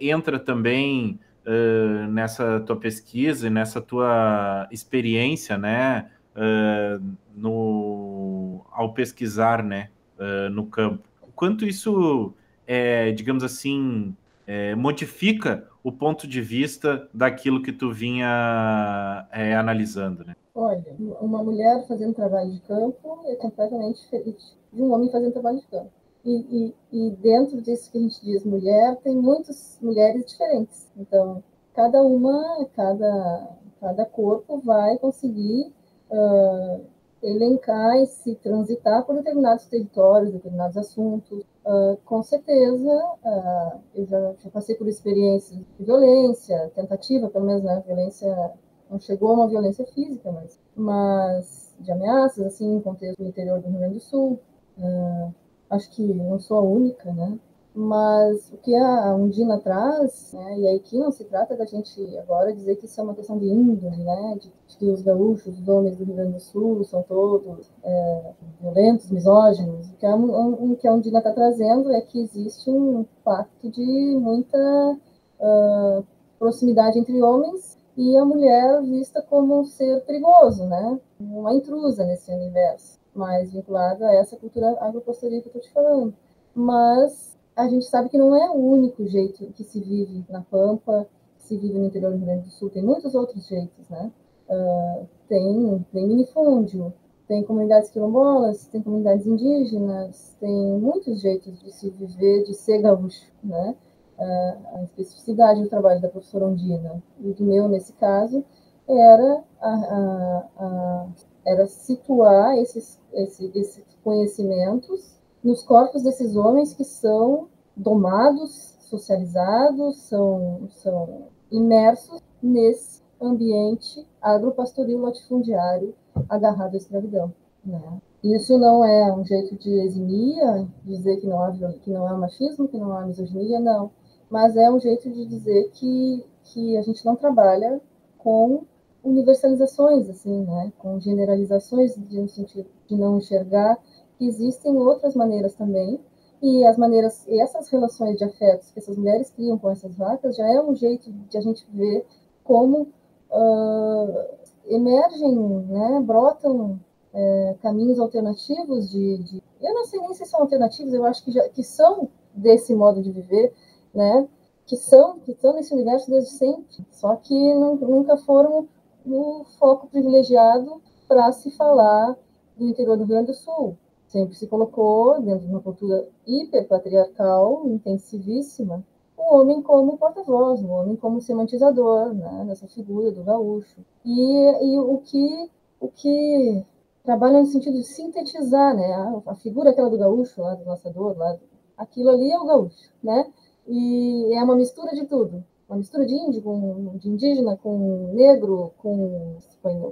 entra 0.01 0.39
também 0.39 1.19
uh, 1.47 2.07
nessa 2.09 2.61
tua 2.61 2.77
pesquisa 2.77 3.47
e 3.47 3.51
nessa 3.51 3.81
tua 3.81 4.69
experiência, 4.71 5.59
né, 5.59 6.11
uh, 6.37 7.17
no, 7.35 8.65
ao 8.71 8.93
pesquisar, 8.93 9.63
né, 9.63 9.91
uh, 10.19 10.51
no 10.51 10.67
campo. 10.67 11.09
Quanto 11.35 11.67
isso, 11.67 12.33
é, 12.67 13.11
digamos 13.13 13.43
assim, 13.43 14.15
é, 14.47 14.75
modifica 14.75 15.69
o 15.83 15.91
ponto 15.91 16.27
de 16.27 16.41
vista 16.41 17.09
daquilo 17.13 17.63
que 17.63 17.73
tu 17.73 17.93
vinha 17.93 19.27
é, 19.33 19.55
analisando, 19.55 20.25
né? 20.25 20.35
Olha, 20.55 20.95
uma 21.21 21.43
mulher 21.43 21.87
fazendo 21.89 22.15
trabalho 22.15 22.51
de 22.51 22.61
campo 22.61 23.21
é 23.27 23.37
completamente 23.37 24.03
diferente 24.03 24.45
de 24.73 24.83
um 24.83 24.93
homem 24.93 25.11
fazendo 25.11 25.33
trabalho 25.33 25.61
de 25.61 25.67
campo. 25.67 25.91
E, 26.25 26.75
e, 26.93 27.07
e, 27.07 27.11
dentro 27.17 27.61
disso 27.61 27.91
que 27.91 27.99
a 27.99 28.01
gente 28.01 28.23
diz 28.25 28.45
mulher, 28.45 28.97
tem 29.03 29.17
muitas 29.17 29.79
mulheres 29.83 30.25
diferentes. 30.25 30.89
Então, 30.97 31.43
cada 31.75 32.01
uma, 32.03 32.67
cada, 32.77 33.49
cada 33.81 34.07
corpo 34.07 34.59
vai 34.59 34.97
conseguir 34.99 35.73
uh, 36.11 36.85
elencar 37.23 37.97
e 37.97 38.07
se 38.07 38.37
transitar 38.37 39.05
por 39.05 39.17
determinados 39.17 39.67
territórios, 39.67 40.33
determinados 40.33 40.77
assuntos. 40.77 41.45
Uh, 41.65 41.97
com 42.05 42.23
certeza, 42.25 42.91
uh, 43.25 43.81
eu 43.95 44.05
já, 44.07 44.35
já, 44.39 44.51
passei 44.51 44.75
por 44.75 44.89
experiências 44.89 45.57
de 45.79 45.85
violência, 45.85 46.73
tentativa, 46.75 47.31
pelo 47.31 47.45
menos, 47.45 47.63
né? 47.63 47.83
Violência, 47.87 48.53
não 48.91 48.99
chegou 48.99 49.31
a 49.31 49.35
uma 49.35 49.49
violência 49.49 49.87
física, 49.87 50.33
mas, 50.33 50.59
mas 50.75 51.75
de 51.79 51.93
ameaças, 51.93 52.45
assim, 52.47 52.77
em 52.77 52.81
contexto 52.81 53.23
do 53.23 53.29
interior 53.29 53.61
do 53.61 53.69
Rio 53.69 53.79
Grande 53.79 53.95
do 53.95 54.01
Sul. 54.01 54.41
Uh, 54.77 55.33
acho 55.71 55.89
que 55.91 56.03
não 56.03 56.41
sou 56.41 56.59
a 56.59 56.63
única, 56.63 57.13
né? 57.13 57.39
Mas 57.75 58.53
o 58.53 58.59
que 58.59 58.75
a 58.75 59.15
Undina 59.15 59.59
traz, 59.59 60.35
né, 60.35 60.59
e 60.59 60.69
aí 60.69 60.79
que 60.79 60.99
não 60.99 61.11
se 61.11 61.25
trata 61.25 61.57
da 61.57 61.65
gente 61.65 62.19
agora 62.19 62.53
dizer 62.53 62.77
que 62.77 62.85
isso 62.85 63.01
é 63.01 63.05
uma 63.05 63.15
questão 63.15 63.39
de 63.39 63.47
índole, 63.47 63.97
né, 63.97 64.39
de, 64.39 64.53
de 64.69 64.77
que 64.77 64.91
os 64.91 65.01
gaúchos, 65.01 65.59
os 65.59 65.69
homens 65.69 65.97
do 65.97 66.05
Rio 66.05 66.15
Grande 66.15 66.35
do 66.35 66.41
Sul 66.41 66.85
são 66.85 67.03
todos 67.03 67.71
é, 67.83 68.33
violentos, 68.61 69.11
misóginos. 69.11 69.89
O 69.89 69.97
que 69.97 70.05
a, 70.05 70.15
o 70.15 70.77
que 70.77 70.87
a 70.87 70.93
Undina 70.93 71.19
está 71.19 71.33
trazendo 71.33 71.91
é 71.93 72.03
que 72.03 72.21
existe 72.21 72.71
um 72.71 73.07
pacto 73.25 73.71
de 73.71 74.19
muita 74.21 74.99
uh, 75.41 76.05
proximidade 76.39 76.99
entre 76.99 77.23
homens 77.23 77.79
e 77.97 78.15
a 78.19 78.25
mulher 78.25 78.83
vista 78.83 79.23
como 79.23 79.61
um 79.61 79.65
ser 79.65 80.03
perigoso, 80.05 80.67
né, 80.67 81.01
uma 81.19 81.55
intrusa 81.55 82.05
nesse 82.05 82.31
universo, 82.31 82.99
mais 83.15 83.51
vinculada 83.51 84.07
a 84.09 84.15
essa 84.15 84.37
cultura 84.37 84.77
agropastoria 84.79 85.41
que 85.41 85.49
eu 85.49 85.53
estou 85.57 85.63
te 85.63 85.73
falando. 85.73 86.15
Mas 86.55 87.32
a 87.57 87.69
gente 87.69 87.85
sabe 87.85 88.09
que 88.09 88.19
não 88.19 88.35
é 88.35 88.51
o 88.51 88.55
único 88.55 89.07
jeito 89.07 89.47
que 89.53 89.65
se 89.65 89.81
vive 89.81 90.25
na 90.29 90.41
Pampa, 90.41 91.07
que 91.37 91.45
se 91.45 91.57
vive 91.57 91.79
no 91.79 91.87
interior 91.87 92.11
do 92.11 92.17
Rio 92.17 92.27
Grande 92.27 92.45
do 92.47 92.51
Sul, 92.51 92.71
tem 92.71 92.83
muitos 92.83 93.15
outros 93.15 93.47
jeitos, 93.47 93.89
né? 93.89 94.11
Uh, 94.49 95.07
tem, 95.29 95.87
tem 95.93 96.07
minifúndio, 96.07 96.93
tem 97.29 97.43
comunidades 97.45 97.91
quilombolas, 97.91 98.67
tem 98.67 98.83
comunidades 98.83 99.27
indígenas, 99.27 100.37
tem 100.41 100.79
muitos 100.79 101.21
jeitos 101.21 101.59
de 101.63 101.73
se 101.73 101.91
viver, 101.91 102.45
de 102.45 102.55
ser 102.55 102.81
gaúcho, 102.81 103.31
né? 103.43 103.75
Uh, 104.19 104.79
a 104.79 104.83
especificidade 104.85 105.63
do 105.63 105.69
trabalho 105.69 106.01
da 106.01 106.09
professora 106.09 106.47
Ondina 106.47 107.03
e 107.21 107.33
do 107.33 107.45
meu, 107.45 107.69
nesse 107.69 107.93
caso, 107.95 108.45
era, 108.89 109.45
a, 109.61 109.69
a, 109.69 110.49
a, 110.59 111.09
era 111.47 111.67
situar 111.67 112.57
esses, 112.59 113.01
esses, 113.13 113.55
esses 113.55 113.85
conhecimentos 114.03 115.22
nos 115.43 115.63
corpos 115.63 116.03
desses 116.03 116.37
homens 116.37 116.73
que 116.75 116.85
são 116.85 117.49
domados, 117.77 118.77
socializados, 118.81 119.97
são, 120.03 120.69
são 120.69 121.29
imersos 121.51 122.21
nesse 122.43 123.03
ambiente 123.21 124.07
agropastoril 124.21 125.01
latifundiário 125.01 125.95
agarrado 126.29 126.75
à 126.75 126.77
escravidão. 126.77 127.33
Né? 127.65 127.81
Isso 128.23 128.57
não 128.59 128.85
é 128.85 129.13
um 129.13 129.25
jeito 129.25 129.57
de 129.57 129.71
eximia, 129.81 130.69
dizer 130.85 131.17
que 131.19 131.27
não 131.27 131.43
há 131.43 131.53
que 131.53 131.91
não 131.91 132.07
há 132.07 132.17
machismo, 132.17 132.69
que 132.69 132.79
não 132.79 132.93
há 132.93 133.07
misoginia, 133.07 133.59
não. 133.61 133.91
Mas 134.31 134.57
é 134.57 134.71
um 134.71 134.81
jeito 134.81 135.11
de 135.11 135.27
dizer 135.27 135.71
que, 135.73 136.25
que 136.45 136.77
a 136.77 136.83
gente 136.83 137.05
não 137.05 137.17
trabalha 137.17 137.81
com 138.19 138.65
universalizações, 139.03 140.09
assim, 140.09 140.45
né? 140.45 140.73
com 140.79 141.01
generalizações 141.01 141.97
no 141.97 142.29
sentido 142.29 142.69
de 142.87 142.97
não 142.97 143.19
enxergar 143.19 143.79
existem 144.27 144.77
outras 144.77 145.15
maneiras 145.15 145.55
também, 145.55 146.01
e 146.43 146.65
as 146.67 146.77
maneiras, 146.77 147.27
e 147.29 147.41
essas 147.41 147.69
relações 147.69 148.19
de 148.19 148.25
afetos 148.25 148.71
que 148.73 148.79
essas 148.81 148.97
mulheres 148.97 149.31
criam 149.31 149.57
com 149.57 149.71
essas 149.71 149.95
vacas 149.97 150.37
já 150.37 150.47
é 150.49 150.61
um 150.61 150.75
jeito 150.75 151.11
de 151.13 151.39
a 151.39 151.41
gente 151.41 151.65
ver 151.73 152.05
como 152.43 152.89
uh, 153.31 154.25
emergem, 154.67 155.37
né, 155.69 156.01
brotam 156.05 156.81
é, 157.15 157.57
caminhos 157.63 158.01
alternativos 158.01 158.91
de, 158.91 159.19
de, 159.19 159.43
eu 159.61 159.75
não 159.75 159.85
sei 159.85 160.01
nem 160.01 160.15
se 160.15 160.25
são 160.25 160.41
alternativos, 160.41 160.93
eu 160.93 161.05
acho 161.05 161.25
que, 161.25 161.31
já, 161.31 161.49
que 161.49 161.63
são 161.63 162.09
desse 162.35 162.75
modo 162.75 163.03
de 163.03 163.11
viver, 163.11 163.53
né, 163.95 164.27
que 164.67 164.77
são, 164.77 165.19
que 165.21 165.33
estão 165.33 165.55
nesse 165.55 165.75
universo 165.75 166.11
desde 166.11 166.31
sempre, 166.31 166.87
só 166.91 167.17
que 167.17 167.55
nunca 167.55 168.17
foram 168.17 168.67
o 169.05 169.45
foco 169.59 169.89
privilegiado 169.89 170.81
para 171.07 171.31
se 171.33 171.51
falar 171.51 172.17
do 172.57 172.67
interior 172.67 172.97
do 172.97 173.05
Rio 173.05 173.15
Grande 173.15 173.27
do 173.33 173.35
Sul, 173.35 173.77
sempre 174.13 174.35
se 174.37 174.47
colocou 174.47 175.21
dentro 175.21 175.47
de 175.47 175.53
uma 175.53 175.63
cultura 175.63 176.07
hiperpatriarcal, 176.27 177.67
intensivíssima, 177.67 178.85
o 179.17 179.37
homem 179.37 179.63
como 179.63 179.97
porta-voz, 179.97 180.63
o 180.63 180.69
homem 180.69 180.97
como 180.97 181.21
semantizador, 181.21 182.13
né, 182.13 182.45
nessa 182.45 182.69
figura 182.69 183.11
do 183.11 183.25
gaúcho. 183.25 183.81
E, 184.05 184.75
e 184.75 184.79
o 184.79 184.99
que 184.99 185.51
o 185.81 185.89
que 185.89 186.65
trabalha 187.03 187.41
no 187.41 187.47
sentido 187.47 187.77
de 187.77 187.85
sintetizar, 187.85 188.77
né, 188.77 188.93
a, 188.93 189.23
a 189.33 189.35
figura 189.35 189.71
aquela 189.71 189.91
do 189.91 189.99
gaúcho, 189.99 190.41
lá 190.41 190.55
do 190.55 190.65
laçador, 190.65 191.17
lá, 191.17 191.37
aquilo 191.77 192.11
ali 192.11 192.31
é 192.31 192.39
o 192.39 192.47
gaúcho, 192.47 192.93
né? 193.03 193.33
E 193.67 194.35
é 194.35 194.45
uma 194.45 194.55
mistura 194.55 194.93
de 194.93 195.07
tudo, 195.07 195.43
uma 195.69 195.79
mistura 195.79 196.05
de 196.05 196.15
índio, 196.15 196.43
com, 196.43 196.97
de 196.99 197.09
indígena 197.09 197.57
com 197.57 198.13
negro, 198.13 198.73
com, 198.79 199.37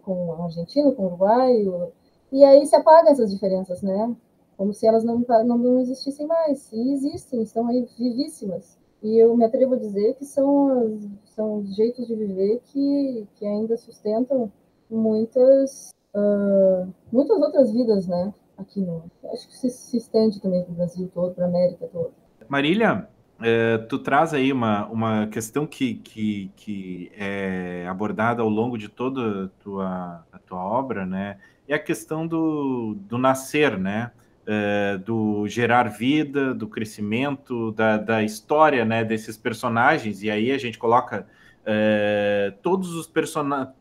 com 0.04 0.42
argentino, 0.44 0.92
com 0.92 1.06
uruguaio, 1.06 1.92
e 2.32 2.44
aí 2.44 2.64
se 2.66 2.76
apagam 2.76 3.10
essas 3.10 3.30
diferenças, 3.30 3.82
né? 3.82 4.14
Como 4.56 4.72
se 4.72 4.86
elas 4.86 5.04
não, 5.04 5.24
não, 5.44 5.80
existissem 5.80 6.26
mais. 6.26 6.70
E 6.72 6.92
existem, 6.92 7.42
estão 7.42 7.66
aí 7.68 7.86
vivíssimas. 7.98 8.78
E 9.02 9.16
eu 9.16 9.34
me 9.36 9.44
atrevo 9.44 9.74
a 9.74 9.78
dizer 9.78 10.14
que 10.16 10.24
são, 10.24 10.98
são 11.24 11.64
jeitos 11.66 12.06
de 12.06 12.14
viver 12.14 12.60
que, 12.66 13.26
que 13.36 13.46
ainda 13.46 13.76
sustentam 13.78 14.52
muitas, 14.90 15.90
uh, 16.14 16.86
muitas 17.10 17.40
outras 17.40 17.72
vidas, 17.72 18.06
né? 18.06 18.34
Aqui 18.58 18.80
no. 18.80 19.04
Acho 19.32 19.48
que 19.48 19.56
se, 19.56 19.70
se 19.70 19.96
estende 19.96 20.40
também 20.40 20.62
para 20.62 20.72
o 20.72 20.76
Brasil 20.76 21.10
todo, 21.14 21.34
para 21.34 21.46
a 21.46 21.48
América 21.48 21.88
toda. 21.90 22.10
Marília, 22.46 23.08
é, 23.40 23.78
tu 23.78 23.98
traz 23.98 24.34
aí 24.34 24.52
uma, 24.52 24.86
uma 24.86 25.26
questão 25.28 25.66
que, 25.66 25.94
que, 25.94 26.50
que 26.56 27.10
é 27.14 27.86
abordada 27.88 28.42
ao 28.42 28.48
longo 28.48 28.76
de 28.76 28.88
toda 28.88 29.44
a 29.44 29.48
tua, 29.62 30.26
a 30.32 30.38
tua 30.38 30.58
obra, 30.58 31.06
né? 31.06 31.38
é 31.72 31.76
a 31.76 31.78
questão 31.78 32.26
do, 32.26 32.96
do 33.08 33.16
nascer, 33.16 33.78
né? 33.78 34.10
É, 34.46 34.98
do 34.98 35.46
gerar 35.46 35.84
vida, 35.84 36.52
do 36.52 36.66
crescimento, 36.66 37.70
da, 37.72 37.96
da 37.96 38.22
história 38.22 38.84
né, 38.84 39.04
desses 39.04 39.36
personagens, 39.36 40.24
e 40.24 40.30
aí 40.30 40.50
a 40.50 40.58
gente 40.58 40.76
coloca 40.76 41.26
é, 41.64 42.52
todos 42.60 42.94
os 42.94 43.06
personagens, 43.06 43.72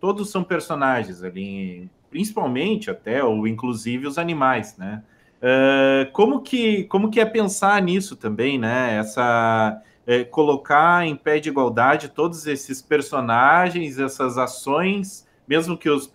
todos 0.00 0.30
são 0.30 0.42
personagens 0.42 1.22
ali, 1.22 1.88
principalmente 2.10 2.90
até, 2.90 3.22
ou 3.22 3.46
inclusive 3.46 4.06
os 4.06 4.18
animais, 4.18 4.76
né? 4.76 5.04
Uh, 5.36 6.10
como, 6.12 6.40
que, 6.40 6.84
como 6.84 7.10
que 7.10 7.20
é 7.20 7.24
pensar 7.24 7.80
nisso 7.82 8.16
também, 8.16 8.58
né? 8.58 8.96
Essa 8.96 9.82
é, 10.06 10.24
colocar 10.24 11.06
em 11.06 11.16
pé 11.16 11.38
de 11.38 11.48
igualdade 11.48 12.08
todos 12.08 12.46
esses 12.46 12.80
personagens, 12.80 13.98
essas 13.98 14.38
ações, 14.38 15.26
mesmo 15.46 15.76
que 15.76 15.90
os, 15.90 16.10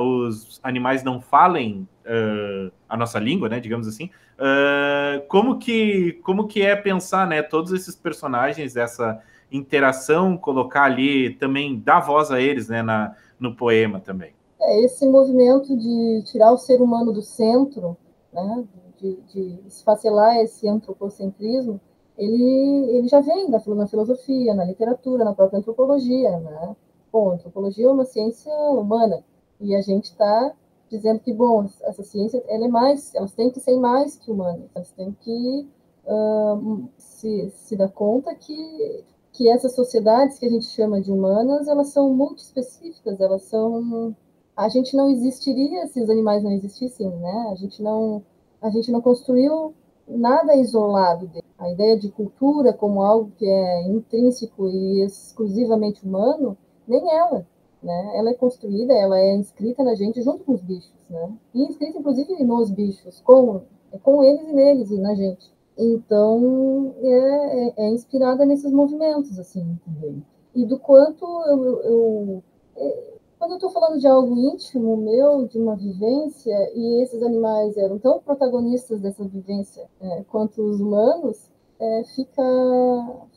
os 0.00 0.60
animais 0.62 1.02
não 1.04 1.20
falem 1.20 1.86
uh, 2.04 2.72
a 2.88 2.96
nossa 2.96 3.18
língua, 3.18 3.48
né? 3.48 3.60
Digamos 3.60 3.86
assim. 3.86 4.10
Uh, 4.34 5.24
como 5.28 5.58
que 5.58 6.14
como 6.24 6.46
que 6.48 6.62
é 6.62 6.74
pensar, 6.74 7.26
né? 7.26 7.42
Todos 7.42 7.72
esses 7.72 7.94
personagens, 7.94 8.76
essa 8.76 9.20
interação, 9.52 10.36
colocar 10.36 10.84
ali 10.84 11.30
também 11.30 11.78
dar 11.78 12.00
voz 12.00 12.30
a 12.30 12.40
eles, 12.40 12.68
né? 12.68 12.82
Na, 12.82 13.14
no 13.38 13.54
poema 13.54 14.00
também. 14.00 14.32
É, 14.60 14.84
esse 14.84 15.06
movimento 15.06 15.76
de 15.76 16.22
tirar 16.24 16.50
o 16.50 16.56
ser 16.56 16.80
humano 16.80 17.12
do 17.12 17.22
centro, 17.22 17.96
né, 18.34 18.64
de, 18.98 19.16
de 19.22 19.58
esfacelar 19.66 20.36
esse 20.38 20.68
antropocentrismo, 20.68 21.80
ele, 22.16 22.96
ele 22.96 23.08
já 23.08 23.20
vem 23.20 23.50
da, 23.50 23.60
na 23.66 23.86
filosofia, 23.86 24.54
na 24.54 24.64
literatura, 24.64 25.24
na 25.24 25.34
própria 25.34 25.58
antropologia. 25.58 26.38
Né? 26.38 26.76
Bom, 27.12 27.32
antropologia 27.32 27.86
é 27.86 27.90
uma 27.90 28.04
ciência 28.04 28.52
humana 28.70 29.24
e 29.60 29.74
a 29.74 29.80
gente 29.80 30.04
está 30.04 30.52
dizendo 30.90 31.20
que, 31.20 31.32
bom, 31.32 31.68
essa 31.82 32.02
ciência 32.02 32.42
ela 32.46 32.66
é 32.66 32.68
mais, 32.68 33.14
elas 33.14 33.32
têm 33.32 33.50
que 33.50 33.60
ser 33.60 33.76
mais 33.78 34.16
que 34.16 34.30
humanas, 34.30 34.70
elas 34.74 34.92
têm 34.92 35.12
que 35.20 35.68
uh, 36.06 36.88
se, 36.96 37.50
se 37.50 37.76
dar 37.76 37.90
conta 37.90 38.34
que 38.34 39.04
que 39.34 39.48
essas 39.48 39.74
sociedades 39.74 40.38
que 40.38 40.46
a 40.46 40.48
gente 40.48 40.66
chama 40.66 41.00
de 41.00 41.10
humanas, 41.10 41.66
elas 41.66 41.88
são 41.88 42.14
muito 42.14 42.38
específicas, 42.38 43.20
elas 43.20 43.42
são 43.42 44.16
a 44.56 44.68
gente 44.68 44.96
não 44.96 45.10
existiria 45.10 45.86
se 45.86 46.00
os 46.00 46.08
animais 46.08 46.42
não 46.42 46.52
existissem, 46.52 47.08
né? 47.08 47.48
A 47.52 47.54
gente 47.54 47.82
não 47.82 48.22
a 48.62 48.70
gente 48.70 48.90
não 48.90 49.00
construiu 49.00 49.74
nada 50.08 50.54
isolado 50.56 51.26
dele. 51.26 51.44
A 51.58 51.70
ideia 51.70 51.98
de 51.98 52.10
cultura 52.10 52.72
como 52.72 53.02
algo 53.02 53.30
que 53.36 53.46
é 53.46 53.82
intrínseco 53.88 54.68
e 54.68 55.02
exclusivamente 55.02 56.04
humano, 56.04 56.56
nem 56.86 57.10
ela, 57.10 57.46
né? 57.82 58.12
Ela 58.16 58.30
é 58.30 58.34
construída, 58.34 58.92
ela 58.94 59.18
é 59.18 59.34
inscrita 59.34 59.82
na 59.82 59.94
gente 59.94 60.22
junto 60.22 60.44
com 60.44 60.52
os 60.52 60.62
bichos, 60.62 61.08
né? 61.10 61.32
E 61.54 61.62
inscrita 61.62 61.98
inclusive 61.98 62.42
nos 62.44 62.70
bichos, 62.70 63.20
com 63.20 63.62
com 64.02 64.24
eles 64.24 64.48
e 64.48 64.52
neles 64.52 64.90
e 64.90 64.98
na 64.98 65.14
gente. 65.14 65.52
Então, 65.76 66.94
é, 67.00 67.08
é, 67.08 67.74
é 67.76 67.90
inspirada 67.90 68.44
nesses 68.44 68.72
movimentos, 68.72 69.38
assim, 69.38 69.78
também. 69.84 70.24
E 70.54 70.64
do 70.64 70.78
quanto 70.78 71.24
eu, 71.24 71.82
eu 71.82 72.42
é, 72.76 73.14
quando 73.38 73.52
eu 73.52 73.56
estou 73.56 73.70
falando 73.70 73.93
de 74.04 74.08
algo 74.08 74.36
íntimo 74.36 74.98
meu, 74.98 75.48
de 75.48 75.58
uma 75.58 75.74
vivência, 75.74 76.54
e 76.74 77.02
esses 77.02 77.22
animais 77.22 77.74
eram 77.78 77.98
tão 77.98 78.20
protagonistas 78.20 79.00
dessa 79.00 79.24
vivência 79.24 79.88
é, 79.98 80.22
quanto 80.24 80.62
os 80.62 80.78
humanos, 80.78 81.50
é, 81.80 82.04
fica, 82.14 82.42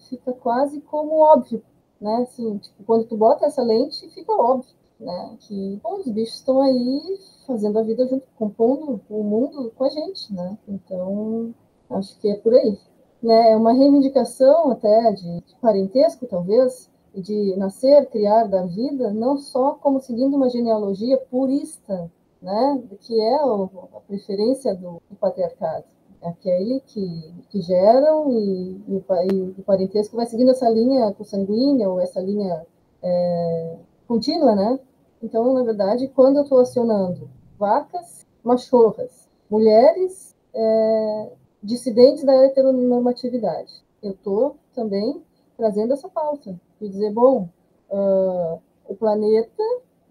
fica 0.10 0.34
quase 0.34 0.82
como 0.82 1.22
óbvio, 1.22 1.64
né? 2.02 2.18
Assim, 2.18 2.58
tipo, 2.58 2.84
quando 2.84 3.06
tu 3.06 3.16
bota 3.16 3.46
essa 3.46 3.64
lente, 3.64 4.10
fica 4.10 4.34
óbvio, 4.34 4.76
né? 5.00 5.38
Que 5.40 5.80
bom, 5.82 6.00
os 6.00 6.08
bichos 6.08 6.36
estão 6.36 6.62
aí 6.62 7.18
fazendo 7.46 7.80
a 7.80 7.84
vida 7.84 8.06
junto, 8.06 8.28
compondo 8.38 9.00
o 9.10 9.24
mundo 9.24 9.72
com 9.74 9.86
a 9.86 9.90
gente, 9.90 10.34
né? 10.34 10.58
Então, 10.68 11.54
Acho 11.90 12.20
que 12.20 12.30
é 12.30 12.36
por 12.36 12.54
aí. 12.54 12.78
Né? 13.24 13.52
É 13.52 13.56
uma 13.56 13.72
reivindicação 13.74 14.72
até 14.72 15.12
de, 15.14 15.42
de 15.42 15.56
parentesco, 15.62 16.28
talvez, 16.28 16.90
de 17.14 17.56
nascer, 17.58 18.08
criar, 18.10 18.46
da 18.46 18.64
vida, 18.64 19.12
não 19.12 19.38
só 19.38 19.74
como 19.74 20.00
seguindo 20.00 20.36
uma 20.36 20.50
genealogia 20.50 21.18
purista, 21.18 22.12
né? 22.42 22.82
que 23.02 23.20
é 23.20 23.36
a 23.36 24.00
preferência 24.08 24.76
do, 24.76 25.02
do 25.10 25.16
patriarcado. 25.20 25.86
É 26.22 26.30
aquele 26.30 26.80
que, 26.82 27.34
que 27.50 27.62
geram 27.62 28.32
e, 28.32 28.82
e, 28.88 29.04
e, 29.32 29.42
o 29.58 29.64
parentesco 29.64 30.16
vai 30.16 30.26
seguindo 30.26 30.52
essa 30.52 30.70
linha 30.70 31.12
consanguínea 31.14 31.90
ou 31.90 32.00
essa 32.00 32.20
linha 32.20 32.66
é, 33.04 33.76
contínua, 34.08 34.56
né? 34.56 34.80
Então, 35.22 35.54
na 35.54 35.64
verdade, 35.64 36.08
quando 36.08 36.38
eu 36.38 36.44
estou 36.44 36.60
acionando 36.60 37.30
vacas, 37.58 38.26
machorras, 38.44 39.28
mulheres, 39.50 40.36
é, 40.54 41.32
dissidentes 41.62 42.24
da 42.24 42.34
heteronormatividade. 42.46 43.84
Eu 44.02 44.12
estou 44.12 44.56
também 44.74 45.22
trazendo 45.58 45.94
essa 45.94 46.08
pauta, 46.08 46.60
de 46.80 46.88
dizer, 46.88 47.12
bom, 47.12 47.50
uh, 47.90 48.62
o 48.88 48.96
planeta, 48.96 49.64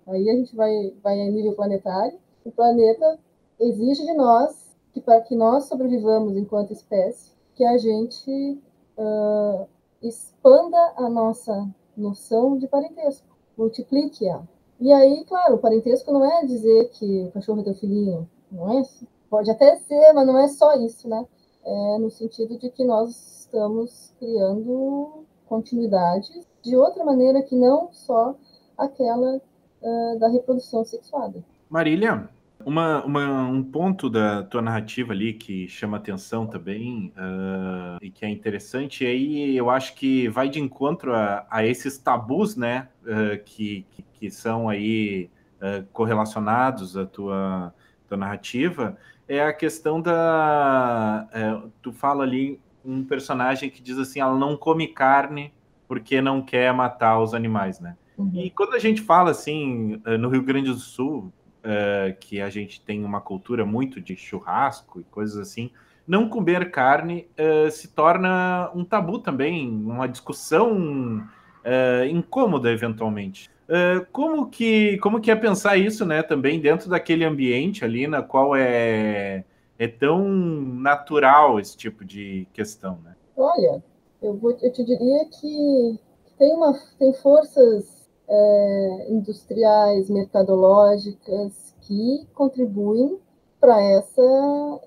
aí 0.07 0.29
a 0.29 0.35
gente 0.35 0.55
vai, 0.55 0.93
vai 1.03 1.17
nível 1.31 1.55
planetário, 1.55 2.19
o 2.45 2.51
planeta 2.51 3.19
exige 3.59 4.05
de 4.05 4.13
nós, 4.15 4.77
que 4.93 5.01
para 5.01 5.21
que 5.21 5.35
nós 5.35 5.65
sobrevivamos 5.65 6.37
enquanto 6.37 6.73
espécie, 6.73 7.33
que 7.55 7.65
a 7.65 7.79
gente 7.79 8.61
uh, 8.99 9.67
expanda 10.03 10.93
a 10.97 11.09
nossa 11.09 11.69
noção 11.97 12.59
de 12.59 12.67
parentesco, 12.67 13.27
multiplique-a. 13.57 14.43
E 14.79 14.93
aí, 14.93 15.25
claro, 15.25 15.59
parentesco 15.59 16.13
não 16.13 16.25
é 16.25 16.45
dizer 16.45 16.91
que 16.91 17.25
o 17.25 17.33
cachorro 17.33 17.61
é 17.61 17.65
teu 17.65 17.75
filhinho, 17.75 18.29
não 18.53 18.79
é? 18.79 18.83
Pode 19.31 19.51
até 19.51 19.77
ser, 19.77 20.13
mas 20.13 20.27
não 20.27 20.39
é 20.39 20.49
só 20.49 20.75
isso, 20.75 21.09
né? 21.09 21.27
é, 21.67 21.99
no 21.99 22.11
sentido 22.11 22.57
de 22.57 22.71
que 22.71 22.85
nós 22.85 23.41
estamos 23.41 24.15
criando 24.19 25.26
continuidades 25.47 26.47
de 26.63 26.77
outra 26.77 27.05
maneira 27.05 27.43
que 27.43 27.55
não 27.55 27.89
só 27.93 28.37
aquela 28.77 29.37
uh, 29.37 30.19
da 30.19 30.29
reprodução 30.29 30.85
sexuada. 30.85 31.43
Marília, 31.69 32.29
uma, 32.65 33.05
uma, 33.05 33.45
um 33.45 33.63
ponto 33.63 34.11
da 34.11 34.43
tua 34.43 34.61
narrativa 34.61 35.13
ali 35.13 35.33
que 35.33 35.69
chama 35.69 35.97
atenção 35.97 36.47
também 36.47 37.13
uh, 37.17 37.99
e 38.03 38.11
que 38.11 38.25
é 38.25 38.29
interessante, 38.29 39.05
e 39.05 39.07
aí 39.07 39.57
eu 39.57 39.71
acho 39.71 39.95
que 39.95 40.29
vai 40.29 40.49
de 40.49 40.61
encontro 40.61 41.15
a, 41.15 41.47
a 41.51 41.65
esses 41.65 41.99
tabus, 41.99 42.57
né, 42.57 42.89
uh, 43.03 43.43
que, 43.45 43.87
que, 43.91 44.03
que, 44.03 44.31
são 44.31 44.69
aí 44.69 45.31
correlacionados 45.93 46.99
à 46.99 47.07
tua, 47.07 47.75
tua 48.07 48.17
narrativa, 48.17 48.97
é 49.29 49.43
a 49.43 49.53
questão 49.53 50.01
da. 50.01 51.29
É, 51.33 51.69
tu 51.83 51.93
fala 51.93 52.23
ali 52.23 52.61
um 52.87 53.05
personagem 53.05 53.69
que 53.71 53.83
diz 53.83 53.99
assim: 53.99 54.21
ela 54.21 54.37
não 54.37 54.57
come 54.57 54.87
carne 54.87 55.53
porque 55.89 56.21
não 56.21 56.43
quer 56.43 56.73
matar 56.73 57.21
os 57.21 57.35
animais, 57.35 57.81
né? 57.81 57.97
Uhum. 58.17 58.33
E 58.35 58.51
quando 58.51 58.75
a 58.75 58.79
gente 58.79 59.03
fala 59.03 59.31
assim, 59.31 60.01
é, 60.05 60.17
no 60.17 60.29
Rio 60.29 60.43
Grande 60.43 60.71
do 60.71 60.79
Sul, 60.79 61.33
é, 61.63 62.17
que 62.19 62.41
a 62.41 62.49
gente 62.51 62.81
tem 62.81 63.05
uma 63.05 63.21
cultura 63.21 63.65
muito 63.65 64.01
de 64.01 64.17
churrasco 64.17 65.01
e 65.01 65.05
coisas 65.05 65.37
assim, 65.37 65.71
não 66.07 66.29
comer 66.29 66.71
carne 66.71 67.29
é, 67.37 67.69
se 67.71 67.89
torna 67.89 68.71
um 68.75 68.85
tabu 68.85 69.19
também, 69.19 69.69
uma 69.69 70.07
discussão 70.07 71.27
incômoda 72.09 72.71
eventualmente. 72.71 73.51
Uh, 73.67 74.07
como 74.13 74.49
que 74.49 74.97
como 74.99 75.21
que 75.21 75.29
é 75.29 75.35
pensar 75.35 75.77
isso, 75.77 76.07
né? 76.07 76.23
Também 76.23 76.61
dentro 76.61 76.89
daquele 76.89 77.25
ambiente 77.25 77.85
ali 77.85 78.07
na 78.07 78.23
qual 78.23 78.55
é 78.55 79.45
é 79.79 79.89
tão 79.89 80.27
natural 80.27 81.61
esse 81.61 81.77
tipo 81.77 82.05
de 82.05 82.47
questão, 82.53 82.99
né? 83.05 83.15
Olha, 83.37 83.83
eu, 84.23 84.35
vou, 84.35 84.53
eu 84.63 84.73
te 84.73 84.85
diria 84.85 85.25
que 85.27 85.99
tem 86.39 86.55
uma 86.55 86.75
tem 86.99 87.13
forças 87.15 88.09
é, 88.29 89.07
industriais, 89.11 90.11
mercadológicas 90.11 91.75
que 91.83 92.27
contribuem 92.35 93.19
para 93.61 93.81
essa 93.81 94.23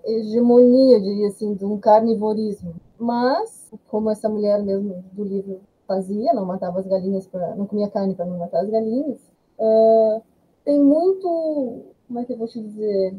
hegemonia, 0.05 0.99
diria 0.99 1.27
assim, 1.27 1.53
de 1.53 1.65
um 1.65 1.77
carnivorismo. 1.77 2.75
Mas, 2.97 3.71
como 3.87 4.09
essa 4.09 4.29
mulher 4.29 4.61
mesmo 4.61 5.03
do 5.13 5.23
livro 5.23 5.61
fazia, 5.87 6.33
não 6.33 6.45
matava 6.45 6.79
as 6.79 6.87
galinhas 6.87 7.25
para 7.25 7.55
não 7.55 7.65
comia 7.65 7.89
carne 7.89 8.13
para 8.13 8.25
não 8.25 8.37
matar 8.37 8.61
as 8.61 8.69
galinhas. 8.69 9.19
Uh, 9.57 10.21
tem 10.63 10.79
muito, 10.81 11.85
como 12.07 12.19
é 12.19 12.25
que 12.25 12.33
eu 12.33 12.37
vou 12.37 12.47
te 12.47 12.61
dizer, 12.61 13.15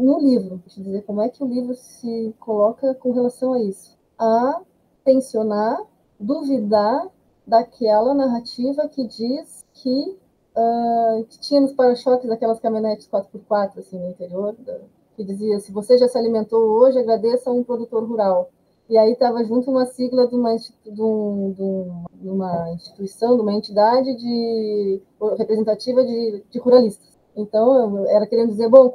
no 0.00 0.18
livro, 0.18 0.56
vou 0.56 0.68
te 0.68 0.80
dizer 0.80 1.02
como 1.02 1.20
é 1.20 1.28
que 1.28 1.42
o 1.42 1.46
livro 1.46 1.74
se 1.74 2.34
coloca 2.40 2.94
com 2.94 3.12
relação 3.12 3.52
a 3.52 3.60
isso, 3.60 3.96
a 4.18 4.60
tensionar, 5.04 5.82
duvidar 6.18 7.08
daquela 7.46 8.14
narrativa 8.14 8.88
que 8.88 9.06
diz 9.06 9.64
que, 9.74 10.16
uh, 10.56 11.24
que 11.24 11.40
tinha 11.40 11.60
nos 11.60 11.72
para-choques 11.72 12.30
aquelas 12.30 12.60
caminhonetes 12.60 13.08
4x4 13.08 13.78
assim 13.78 13.98
no 13.98 14.10
interior, 14.10 14.54
que 15.16 15.24
dizia 15.24 15.58
se 15.60 15.72
você 15.72 15.98
já 15.98 16.08
se 16.08 16.16
alimentou 16.16 16.62
hoje, 16.62 16.98
agradeça 16.98 17.50
a 17.50 17.52
um 17.52 17.62
produtor 17.62 18.04
rural. 18.04 18.50
E 18.88 18.98
aí 18.98 19.12
estava 19.12 19.42
junto 19.44 19.70
uma 19.70 19.86
sigla 19.86 20.26
de 20.26 20.34
uma, 20.34 20.54
de, 20.56 21.02
um, 21.02 21.52
de, 22.20 22.28
uma 22.28 22.72
instituição, 22.72 23.36
de 23.36 23.42
uma 23.42 23.54
entidade 23.54 24.14
de, 24.16 25.00
representativa 25.38 26.04
de, 26.04 26.44
de 26.50 26.58
ruralistas. 26.58 27.08
Então, 27.34 28.06
era 28.08 28.26
querendo 28.26 28.50
dizer, 28.50 28.68
bom, 28.68 28.92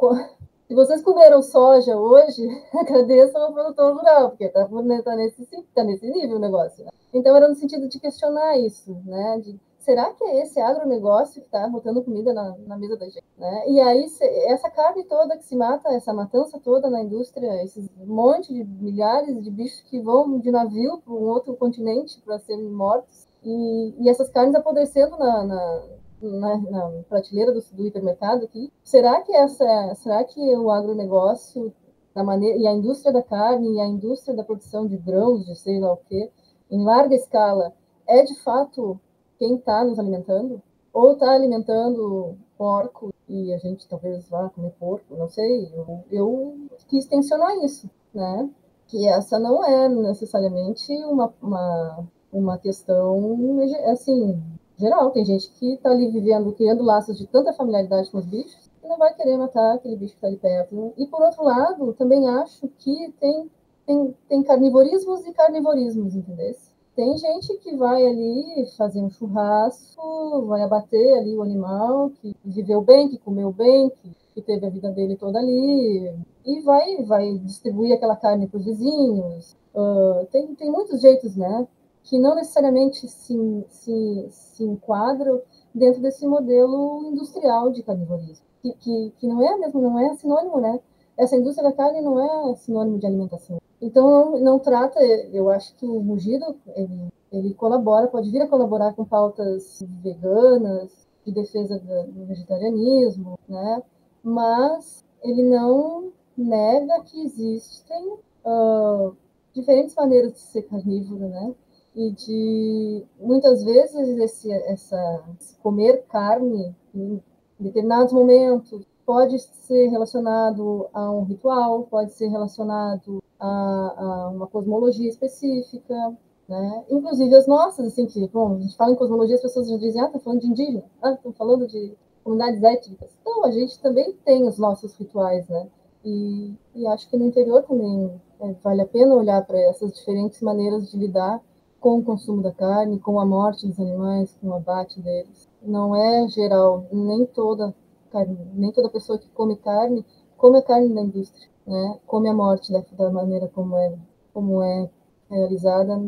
se 0.68 0.76
vocês 0.76 1.02
comeram 1.02 1.42
soja 1.42 1.96
hoje, 1.96 2.46
agradeçam 2.76 3.42
ao 3.42 3.54
produtor 3.54 3.96
rural, 3.96 4.30
porque 4.30 4.46
está 4.46 4.68
tá 4.68 5.16
nesse, 5.16 5.46
tá 5.74 5.84
nesse 5.84 6.10
nível 6.10 6.36
o 6.36 6.42
negócio. 6.42 6.84
Né? 6.84 6.92
Então, 7.14 7.36
era 7.36 7.48
no 7.48 7.56
sentido 7.56 7.88
de 7.88 8.00
questionar 8.00 8.58
isso, 8.58 8.94
né? 9.06 9.40
De, 9.40 9.58
será 9.80 10.12
que 10.14 10.22
é 10.26 10.42
esse 10.42 10.60
agronegócio 10.60 11.42
que 11.42 11.48
está 11.48 11.66
botando 11.70 12.04
comida 12.04 12.34
na, 12.34 12.54
na, 12.68 12.78
mesa 12.78 12.98
da 12.98 13.06
gente? 13.06 13.24
Né? 13.38 13.64
E 13.70 13.80
aí, 13.80 14.10
se, 14.10 14.26
essa 14.26 14.70
carne 14.70 15.06
toda 15.06 15.38
que 15.38 15.46
se 15.46 15.56
mata, 15.56 15.88
essa 15.94 16.14
matança 16.14 16.60
toda 16.60 16.90
na 16.90 17.02
indústria, 17.02 17.64
esses 17.64 17.90
monte 18.06 18.54
de 18.54 18.66
milhares 18.66 19.42
de 19.42 19.50
bichos 19.50 19.80
que 19.90 20.02
vão 20.02 20.38
de 20.38 20.52
navio 20.52 20.98
para 20.98 21.14
um 21.14 21.30
outro 21.30 21.56
continente 21.56 22.22
para 22.26 22.40
serem 22.40 22.70
mortos, 22.70 23.26
e, 23.42 23.94
e, 24.00 24.10
essas 24.10 24.30
carnes 24.30 24.56
apodrecendo 24.56 25.18
na, 25.18 25.46
na, 25.46 25.84
na, 26.22 26.58
na 26.58 27.04
prateleira 27.08 27.52
do, 27.52 27.60
do, 27.60 27.86
hipermercado 27.86 28.46
aqui, 28.46 28.72
será 28.84 29.22
que, 29.22 29.36
essa, 29.36 29.96
será 29.96 30.24
que 30.24 30.40
o 30.56 30.72
agronegócio 30.72 31.74
da 32.14 32.24
maneira, 32.24 32.58
e 32.58 32.68
a 32.68 32.74
indústria 32.74 33.14
da 33.14 33.22
carne 33.22 33.76
e 33.76 33.80
a 33.80 33.86
indústria 33.86 34.36
da 34.36 34.44
produção 34.44 34.88
de 34.88 34.98
grãos, 34.98 35.46
de 35.46 35.56
sei 35.56 35.80
lá 35.80 35.94
o 35.94 35.98
quê, 35.98 36.32
em 36.70 36.84
larga 36.84 37.16
escala, 37.16 37.74
é 38.08 38.24
de 38.24 38.36
fato 38.42 39.00
quem 39.38 39.56
está 39.56 39.84
nos 39.84 40.00
alimentando? 40.00 40.62
Ou 40.92 41.14
está 41.14 41.32
alimentando 41.32 42.36
porco 42.58 43.14
e 43.30 43.54
a 43.54 43.58
gente 43.58 43.88
talvez 43.88 44.28
vá 44.30 44.50
comer 44.50 44.72
porco, 44.80 45.16
não 45.16 45.30
sei. 45.30 45.72
Eu, 45.74 46.04
eu 46.10 46.58
quis 46.88 47.06
tensionar 47.06 47.56
isso, 47.64 47.90
né? 48.14 48.50
Que 48.88 49.08
essa 49.08 49.38
não 49.38 49.64
é 49.64 49.88
necessariamente 49.90 50.92
uma, 51.06 51.32
uma, 51.42 52.08
uma 52.32 52.58
questão, 52.58 53.60
assim, 53.92 54.42
geral. 54.78 55.12
Tem 55.12 55.26
gente 55.26 55.50
que 55.52 55.74
está 55.74 55.90
ali 55.90 56.10
vivendo, 56.10 56.54
criando 56.54 56.84
laços 56.84 57.18
de 57.18 57.28
tanta 57.28 57.54
familiaridade 57.54 58.10
com 58.10 58.18
os 58.18 58.26
bichos, 58.26 58.70
que 58.82 58.88
não 58.88 58.98
vai 58.98 59.14
querer 59.14 59.38
matar 59.38 59.76
aquele 59.76 59.96
bicho 59.96 60.14
que 60.14 60.18
está 60.18 60.28
ali 60.28 60.38
perto. 60.38 60.94
E, 60.98 61.06
por 61.08 61.22
outro 61.22 61.44
lado, 61.44 61.94
também 61.94 62.28
acho 62.30 62.68
que 62.80 63.14
tem, 63.20 63.50
tem, 63.86 64.16
tem 64.30 64.44
carnivorismos 64.44 65.26
e 65.26 65.34
carnivorismos, 65.34 66.16
entendeu? 66.16 66.56
Tem 66.98 67.16
gente 67.16 67.56
que 67.60 67.76
vai 67.76 68.04
ali 68.04 68.66
fazer 68.76 69.00
um 69.00 69.10
churrasco, 69.12 70.48
vai 70.48 70.64
abater 70.64 71.20
ali 71.20 71.36
o 71.36 71.44
animal, 71.44 72.10
que 72.10 72.36
viveu 72.44 72.82
bem, 72.82 73.08
que 73.08 73.20
comeu 73.20 73.52
bem, 73.52 73.92
que, 73.92 74.10
que 74.34 74.42
teve 74.42 74.66
a 74.66 74.70
vida 74.72 74.90
dele 74.90 75.16
toda 75.16 75.38
ali, 75.38 76.12
e 76.44 76.60
vai, 76.62 77.04
vai 77.04 77.38
distribuir 77.38 77.94
aquela 77.94 78.16
carne 78.16 78.48
para 78.48 78.58
os 78.58 78.66
vizinhos. 78.66 79.56
Uh, 79.76 80.26
tem, 80.32 80.56
tem 80.56 80.72
muitos 80.72 81.00
jeitos, 81.00 81.36
né? 81.36 81.68
Que 82.08 82.18
não 82.18 82.36
necessariamente 82.36 83.08
se, 83.08 83.66
se, 83.70 84.28
se 84.30 84.64
enquadram 84.64 85.42
dentro 85.74 86.02
desse 86.02 86.26
modelo 86.26 87.04
industrial 87.12 87.72
de 87.72 87.84
carnivorismo, 87.84 88.46
que, 88.62 88.74
que, 88.74 89.14
que 89.18 89.28
não 89.28 89.44
é 89.44 89.58
mesmo, 89.58 89.82
não 89.82 90.00
é 90.00 90.16
sinônimo, 90.16 90.60
né? 90.60 90.80
Essa 91.18 91.36
indústria 91.36 91.70
da 91.70 91.76
carne 91.76 92.02
não 92.02 92.20
é 92.20 92.56
sinônimo 92.56 93.00
de 93.00 93.06
alimentação. 93.06 93.58
Então, 93.82 94.10
não, 94.10 94.40
não 94.40 94.60
trata, 94.60 95.00
eu 95.34 95.50
acho 95.50 95.76
que 95.76 95.86
o 95.86 96.00
Mugido, 96.00 96.56
ele, 96.76 97.14
ele 97.32 97.54
colabora, 97.54 98.08
pode 98.08 98.30
vir 98.32 98.42
a 98.42 98.48
colaborar 98.48 98.94
com 98.94 99.06
pautas 99.06 99.84
veganas, 100.02 101.08
de 101.28 101.34
defesa 101.34 101.78
do 101.78 102.26
vegetarianismo, 102.26 103.38
né? 103.50 103.84
mas 104.24 105.04
ele 105.22 105.44
não 105.44 106.12
nega 106.38 107.02
que 107.04 107.22
existem 107.22 108.14
uh, 108.46 109.16
diferentes 109.54 109.94
maneiras 109.96 110.34
de 110.34 110.40
ser 110.40 110.64
carnívoro, 110.64 111.28
né? 111.28 111.54
E 111.98 112.12
de 112.12 113.04
muitas 113.20 113.64
vezes 113.64 114.20
esse, 114.20 114.52
essa, 114.52 115.24
esse 115.40 115.58
comer 115.58 116.06
carne 116.08 116.76
em 116.94 117.20
determinados 117.60 118.14
momentos 118.14 118.86
pode 119.04 119.40
ser 119.40 119.88
relacionado 119.88 120.88
a 120.94 121.10
um 121.12 121.24
ritual, 121.24 121.88
pode 121.90 122.12
ser 122.12 122.28
relacionado 122.28 123.24
a, 123.40 123.48
a 123.48 124.30
uma 124.30 124.46
cosmologia 124.46 125.10
específica, 125.10 126.16
né? 126.48 126.84
Inclusive 126.88 127.34
as 127.34 127.48
nossas, 127.48 127.88
assim, 127.88 128.06
que, 128.06 128.28
bom, 128.28 128.58
a 128.58 128.60
gente 128.60 128.78
fala 128.78 128.92
em 128.92 128.96
cosmologia, 128.96 129.36
as 129.36 129.42
pessoas 129.42 129.68
já 129.68 129.78
dizem, 129.78 130.00
ah, 130.00 130.08
tá 130.08 130.20
falando 130.20 130.42
de 130.42 130.48
indígena, 130.48 130.84
ah, 131.02 131.14
estão 131.14 131.34
falando 131.34 131.68
de 131.68 131.94
comunidades 132.24 132.62
étnicas. 132.62 133.10
Então, 133.22 133.44
a 133.44 133.50
gente 133.50 133.82
também 133.82 134.14
tem 134.24 134.48
os 134.48 134.60
nossos 134.60 134.96
rituais, 134.98 135.48
né? 135.50 135.68
E, 136.06 136.54
e 136.76 136.86
acho 136.86 137.10
que 137.10 137.18
no 137.18 137.26
interior 137.26 137.64
também 137.64 138.22
é, 138.40 138.54
vale 138.64 138.82
a 138.82 138.86
pena 138.86 139.16
olhar 139.16 139.44
para 139.48 139.60
essas 139.60 139.94
diferentes 139.94 140.42
maneiras 140.42 140.92
de 140.92 140.98
lidar 140.98 141.42
com 141.80 142.00
o 142.00 142.04
consumo 142.04 142.42
da 142.42 142.52
carne, 142.52 143.00
com 143.00 143.20
a 143.20 143.26
morte 143.26 143.68
dos 143.68 143.80
animais, 143.80 144.38
com 144.42 144.48
o 144.48 144.56
abate 144.56 145.00
deles. 145.02 145.48
Não 145.62 145.96
é 145.96 146.28
geral, 146.30 146.88
nem 146.92 147.26
toda 147.26 147.74
carne, 148.12 148.38
nem 148.54 148.72
toda 148.72 148.90
pessoa 148.90 149.20
que 149.20 149.30
come 149.30 149.56
carne 149.58 150.06
come 150.38 150.60
a 150.60 150.62
carne 150.62 150.94
da 150.94 151.02
indústria 151.02 151.50
né, 151.68 152.00
come 152.08 152.30
a 152.30 152.34
morte 152.34 152.72
da, 152.72 152.82
da 152.98 153.12
maneira 153.12 153.48
como 153.50 153.78
é, 153.78 153.94
como 154.34 154.64
é 154.64 154.90
realizada 155.30 156.02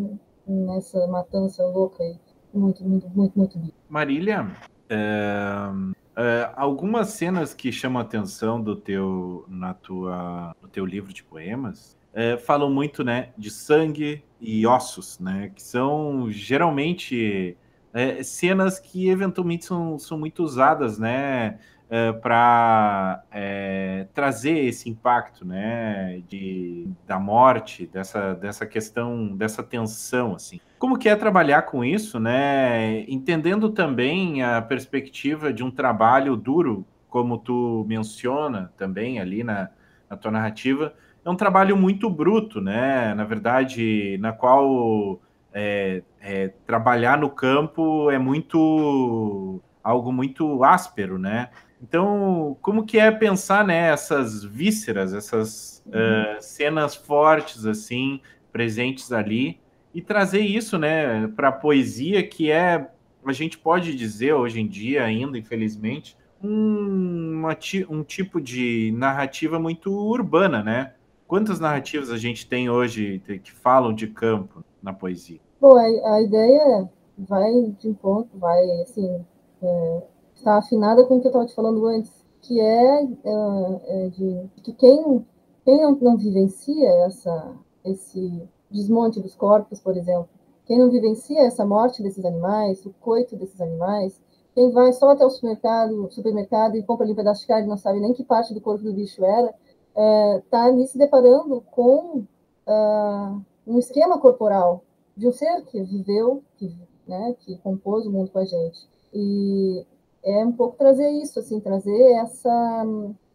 nessa 0.47 1.05
matança 1.08 1.63
louca 1.65 2.01
e 2.03 2.17
muito, 2.53 2.84
muito, 2.84 3.08
muito, 3.10 3.38
muito. 3.38 3.73
Marília, 3.88 4.47
é, 4.89 5.69
é, 6.15 6.51
algumas 6.55 7.10
cenas 7.10 7.53
que 7.53 7.71
chamam 7.71 8.01
a 8.01 8.05
atenção 8.05 8.60
do 8.60 8.75
teu, 8.75 9.45
na 9.47 9.73
tua, 9.73 10.55
no 10.62 10.67
teu 10.69 10.86
livro 10.86 11.13
de 11.13 11.23
poemas 11.23 11.99
é, 12.13 12.38
falam 12.38 12.72
muito, 12.72 13.04
né, 13.04 13.30
de 13.38 13.50
sangue 13.50 14.24
e 14.39 14.65
ossos, 14.65 15.19
né, 15.19 15.52
que 15.54 15.62
são 15.62 16.30
geralmente 16.30 17.58
é, 17.93 18.24
cenas 18.24 18.80
que 18.80 19.10
eventualmente 19.10 19.65
são, 19.65 19.98
são 20.00 20.17
muito 20.17 20.43
usadas, 20.43 20.98
né, 20.98 21.60
eh, 21.91 22.13
para 22.13 23.24
é, 23.32 24.06
trazer 24.13 24.60
esse 24.60 24.88
impacto, 24.88 25.43
né, 25.43 26.22
de, 26.28 26.88
da 27.08 27.17
morte, 27.17 27.88
dessa, 27.88 28.36
dessa 28.36 28.63
questão, 28.67 29.36
dessa 29.36 29.63
tensão, 29.63 30.36
assim. 30.36 30.60
Como 30.78 31.00
que 31.00 31.10
é 31.10 31.15
trabalhar 31.15 31.63
com 31.63 31.84
isso, 31.84 32.19
né, 32.19 33.02
entendendo 33.08 33.72
também 33.72 34.43
a 34.43 34.62
perspectiva 34.62 35.52
de 35.52 35.63
um 35.63 35.72
trabalho 35.72 36.36
duro, 36.36 36.86
como 37.10 37.39
tu 37.39 37.84
menciona 37.88 38.72
também 38.78 39.19
ali 39.19 39.43
na, 39.43 39.72
na 40.08 40.15
tua 40.15 40.30
narrativa, 40.30 40.93
é 41.30 41.34
um 41.34 41.36
trabalho 41.36 41.78
muito 41.78 42.10
bruto, 42.10 42.60
né, 42.60 43.13
na 43.13 43.24
verdade, 43.24 44.18
na 44.20 44.32
qual 44.34 45.22
é, 45.54 46.02
é, 46.20 46.50
trabalhar 46.65 47.18
no 47.18 47.30
campo 47.30 48.10
é 48.10 48.18
muito 48.18 49.62
algo 49.84 50.12
muito 50.12 50.63
áspero, 50.63 51.18
né? 51.18 51.50
Então, 51.82 52.58
como 52.62 52.86
que 52.86 53.00
é 53.00 53.10
pensar 53.10 53.65
nessas 53.65 54.44
né, 54.44 54.50
vísceras, 54.52 55.13
essas 55.13 55.84
uhum. 55.86 55.94
uh, 55.94 56.42
cenas 56.42 56.94
fortes 56.96 57.65
assim, 57.65 58.20
presentes 58.52 59.12
ali, 59.12 59.60
e 59.94 60.02
trazer 60.02 60.42
isso, 60.42 60.78
né, 60.78 61.28
para 61.36 61.48
a 61.48 61.54
poesia, 61.54 62.22
que 62.22 62.52
é, 62.52 62.89
a 63.26 63.32
gente 63.32 63.58
pode 63.58 63.96
dizer 63.96 64.34
hoje 64.34 64.60
em 64.60 64.68
dia 64.68 65.04
ainda, 65.04 65.38
infelizmente, 65.38 66.18
um, 66.44 67.39
uma, 67.39 67.58
um 67.89 68.04
tipo 68.04 68.39
de 68.42 68.94
narrativa 68.96 69.58
muito 69.58 69.92
urbana, 69.92 70.62
né? 70.62 70.94
Quantas 71.30 71.60
narrativas 71.60 72.10
a 72.10 72.18
gente 72.18 72.50
tem 72.50 72.72
hoje 72.72 73.22
que 73.44 73.52
falam 73.52 73.94
de 73.94 74.08
campo 74.08 74.65
na 74.82 74.92
poesia? 74.92 75.39
Bom, 75.62 75.78
a, 75.78 76.15
a 76.15 76.22
ideia 76.24 76.89
vai 77.15 77.54
de 77.80 77.88
encontro, 77.88 78.32
vai 78.39 78.60
assim, 78.82 79.24
é 79.62 80.02
está 80.34 80.58
afinada 80.58 81.06
com 81.06 81.18
o 81.18 81.22
que 81.22 81.28
eu 81.28 81.30
estava 81.30 81.46
te 81.46 81.54
falando 81.54 81.86
antes, 81.86 82.26
que 82.42 82.60
é, 82.60 83.04
é, 83.04 84.06
é 84.06 84.10
de 84.10 84.50
que 84.63 84.74
quem, 84.74 85.24
quem 85.63 85.82
não, 85.82 85.96
não 86.02 86.18
vivencia 86.18 86.89
essa, 87.06 87.54
esse 87.86 88.42
desmonte 88.72 89.22
dos 89.22 89.36
corpos, 89.36 89.80
por 89.80 89.96
exemplo, 89.96 90.30
quem 90.65 90.80
não 90.80 90.89
vivencia 90.89 91.42
essa 91.42 91.63
morte 91.63 92.02
desses 92.02 92.26
animais, 92.26 92.84
o 92.88 92.94
coito 93.02 93.36
desses 93.36 93.62
animais, 93.62 94.20
quem 94.56 94.72
vai 94.72 94.92
só 94.94 95.12
até 95.12 95.24
o 95.24 95.30
supermercado, 95.30 96.10
supermercado 96.10 96.76
e 96.76 96.82
compra 96.82 97.06
ali 97.06 97.13
um 97.13 97.18
pedaço 97.18 97.42
de 97.42 97.48
carne 97.48 97.68
não 97.68 97.78
sabe 97.78 98.00
nem 98.00 98.13
que 98.13 98.24
parte 98.24 98.52
do 98.52 98.62
corpo 98.62 98.84
do 98.84 98.94
bicho 98.94 99.24
era, 99.24 99.54
está 99.95 100.65
é, 100.65 100.69
ali 100.69 100.88
se 100.88 100.97
deparando 100.97 101.62
com 101.71 102.23
uh, 102.67 103.41
um 103.67 103.78
esquema 103.78 104.19
corporal 104.19 104.84
de 105.15 105.28
um 105.28 105.32
ser 105.32 105.63
que 105.65 105.82
viveu, 105.84 106.43
que, 106.58 106.73
né, 107.08 107.36
que 107.39 107.58
compôs 107.58 108.06
o 108.06 108.12
mundo 108.12 108.32
com 108.32 108.39
a 108.39 108.45
gente. 108.45 108.88
E 109.13 109.86
é 110.23 110.45
um 110.45 110.52
pouco 110.52 110.78
trazer 110.78 111.10
isso, 111.10 111.39
assim, 111.39 111.60
trazer 111.60 112.13
essa 112.13 112.86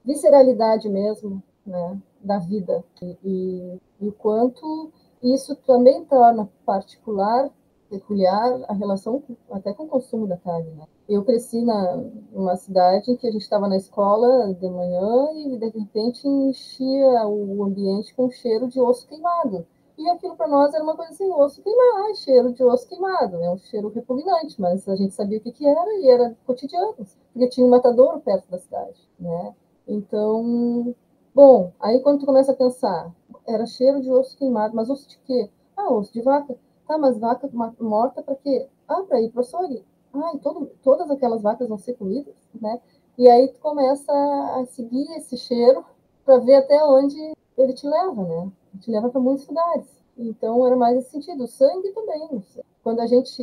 visceralidade 0.04 0.88
mesmo, 0.88 1.42
né, 1.66 1.98
da 2.22 2.38
vida 2.38 2.84
e, 3.02 3.16
e, 3.24 3.80
e 4.00 4.08
o 4.08 4.12
quanto 4.12 4.90
isso 5.22 5.56
também 5.56 6.04
torna 6.04 6.48
particular, 6.64 7.50
peculiar 7.94 8.64
a 8.68 8.72
relação 8.72 9.22
até 9.50 9.72
com 9.72 9.84
o 9.84 9.88
consumo 9.88 10.26
da 10.26 10.36
carne. 10.36 10.70
Né? 10.72 10.86
Eu 11.08 11.24
cresci 11.24 11.62
na 11.62 11.96
numa 12.32 12.56
cidade 12.56 13.16
que 13.16 13.26
a 13.26 13.30
gente 13.30 13.42
estava 13.42 13.68
na 13.68 13.76
escola 13.76 14.52
de 14.54 14.68
manhã 14.68 15.30
e 15.34 15.56
de 15.56 15.68
repente 15.68 16.26
enchia 16.26 17.26
o 17.26 17.62
ambiente 17.62 18.14
com 18.14 18.28
cheiro 18.30 18.66
de 18.68 18.80
osso 18.80 19.06
queimado. 19.06 19.66
E 19.96 20.08
aquilo 20.10 20.34
para 20.34 20.48
nós 20.48 20.74
era 20.74 20.82
uma 20.82 20.96
coisa 20.96 21.12
assim, 21.12 21.30
osso 21.30 21.62
queimado, 21.62 22.16
cheiro 22.16 22.52
de 22.52 22.64
osso 22.64 22.88
queimado, 22.88 23.36
é 23.36 23.50
um 23.50 23.58
cheiro 23.58 23.88
repugnante, 23.90 24.60
mas 24.60 24.88
a 24.88 24.96
gente 24.96 25.14
sabia 25.14 25.38
o 25.38 25.40
que, 25.40 25.52
que 25.52 25.64
era 25.64 25.94
e 26.00 26.08
era 26.08 26.36
cotidiano, 26.44 26.94
porque 27.32 27.48
tinha 27.48 27.64
um 27.64 27.70
matadouro 27.70 28.18
perto 28.18 28.50
da 28.50 28.58
cidade, 28.58 29.08
né? 29.20 29.54
Então, 29.86 30.96
bom, 31.32 31.70
aí 31.78 32.00
quando 32.00 32.20
tu 32.20 32.26
começa 32.26 32.50
a 32.50 32.56
pensar, 32.56 33.14
era 33.46 33.66
cheiro 33.66 34.00
de 34.00 34.10
osso 34.10 34.36
queimado, 34.36 34.74
mas 34.74 34.90
osso 34.90 35.08
de 35.08 35.18
quê? 35.18 35.48
Ah, 35.76 35.92
osso 35.92 36.12
de 36.12 36.22
vaca. 36.22 36.56
Tá, 36.86 36.98
mas 36.98 37.18
vaca 37.18 37.48
morta 37.80 38.22
para 38.22 38.34
quê? 38.36 38.68
Ah, 38.86 39.02
para 39.02 39.20
ir 39.20 39.30
para 39.30 39.38
o 39.38 39.40
açougue. 39.40 39.84
ai, 40.12 40.38
todo, 40.38 40.66
todas 40.82 41.10
aquelas 41.10 41.42
vacas 41.42 41.68
vão 41.68 41.78
ser 41.78 41.94
comidas, 41.94 42.34
né? 42.60 42.80
E 43.16 43.28
aí 43.28 43.48
tu 43.48 43.60
começa 43.60 44.12
a 44.12 44.66
seguir 44.66 45.10
esse 45.16 45.36
cheiro 45.36 45.84
para 46.24 46.38
ver 46.38 46.56
até 46.56 46.82
onde 46.84 47.32
ele 47.56 47.72
te 47.72 47.86
leva, 47.86 48.22
né? 48.22 48.52
Te 48.80 48.90
leva 48.90 49.08
para 49.08 49.20
muitos 49.20 49.46
lugares. 49.46 49.86
Então 50.16 50.66
era 50.66 50.76
mais 50.76 50.98
esse 50.98 51.10
sentido. 51.10 51.44
O 51.44 51.48
sangue 51.48 51.90
também. 51.92 52.42
Quando 52.82 53.00
a 53.00 53.06
gente 53.06 53.42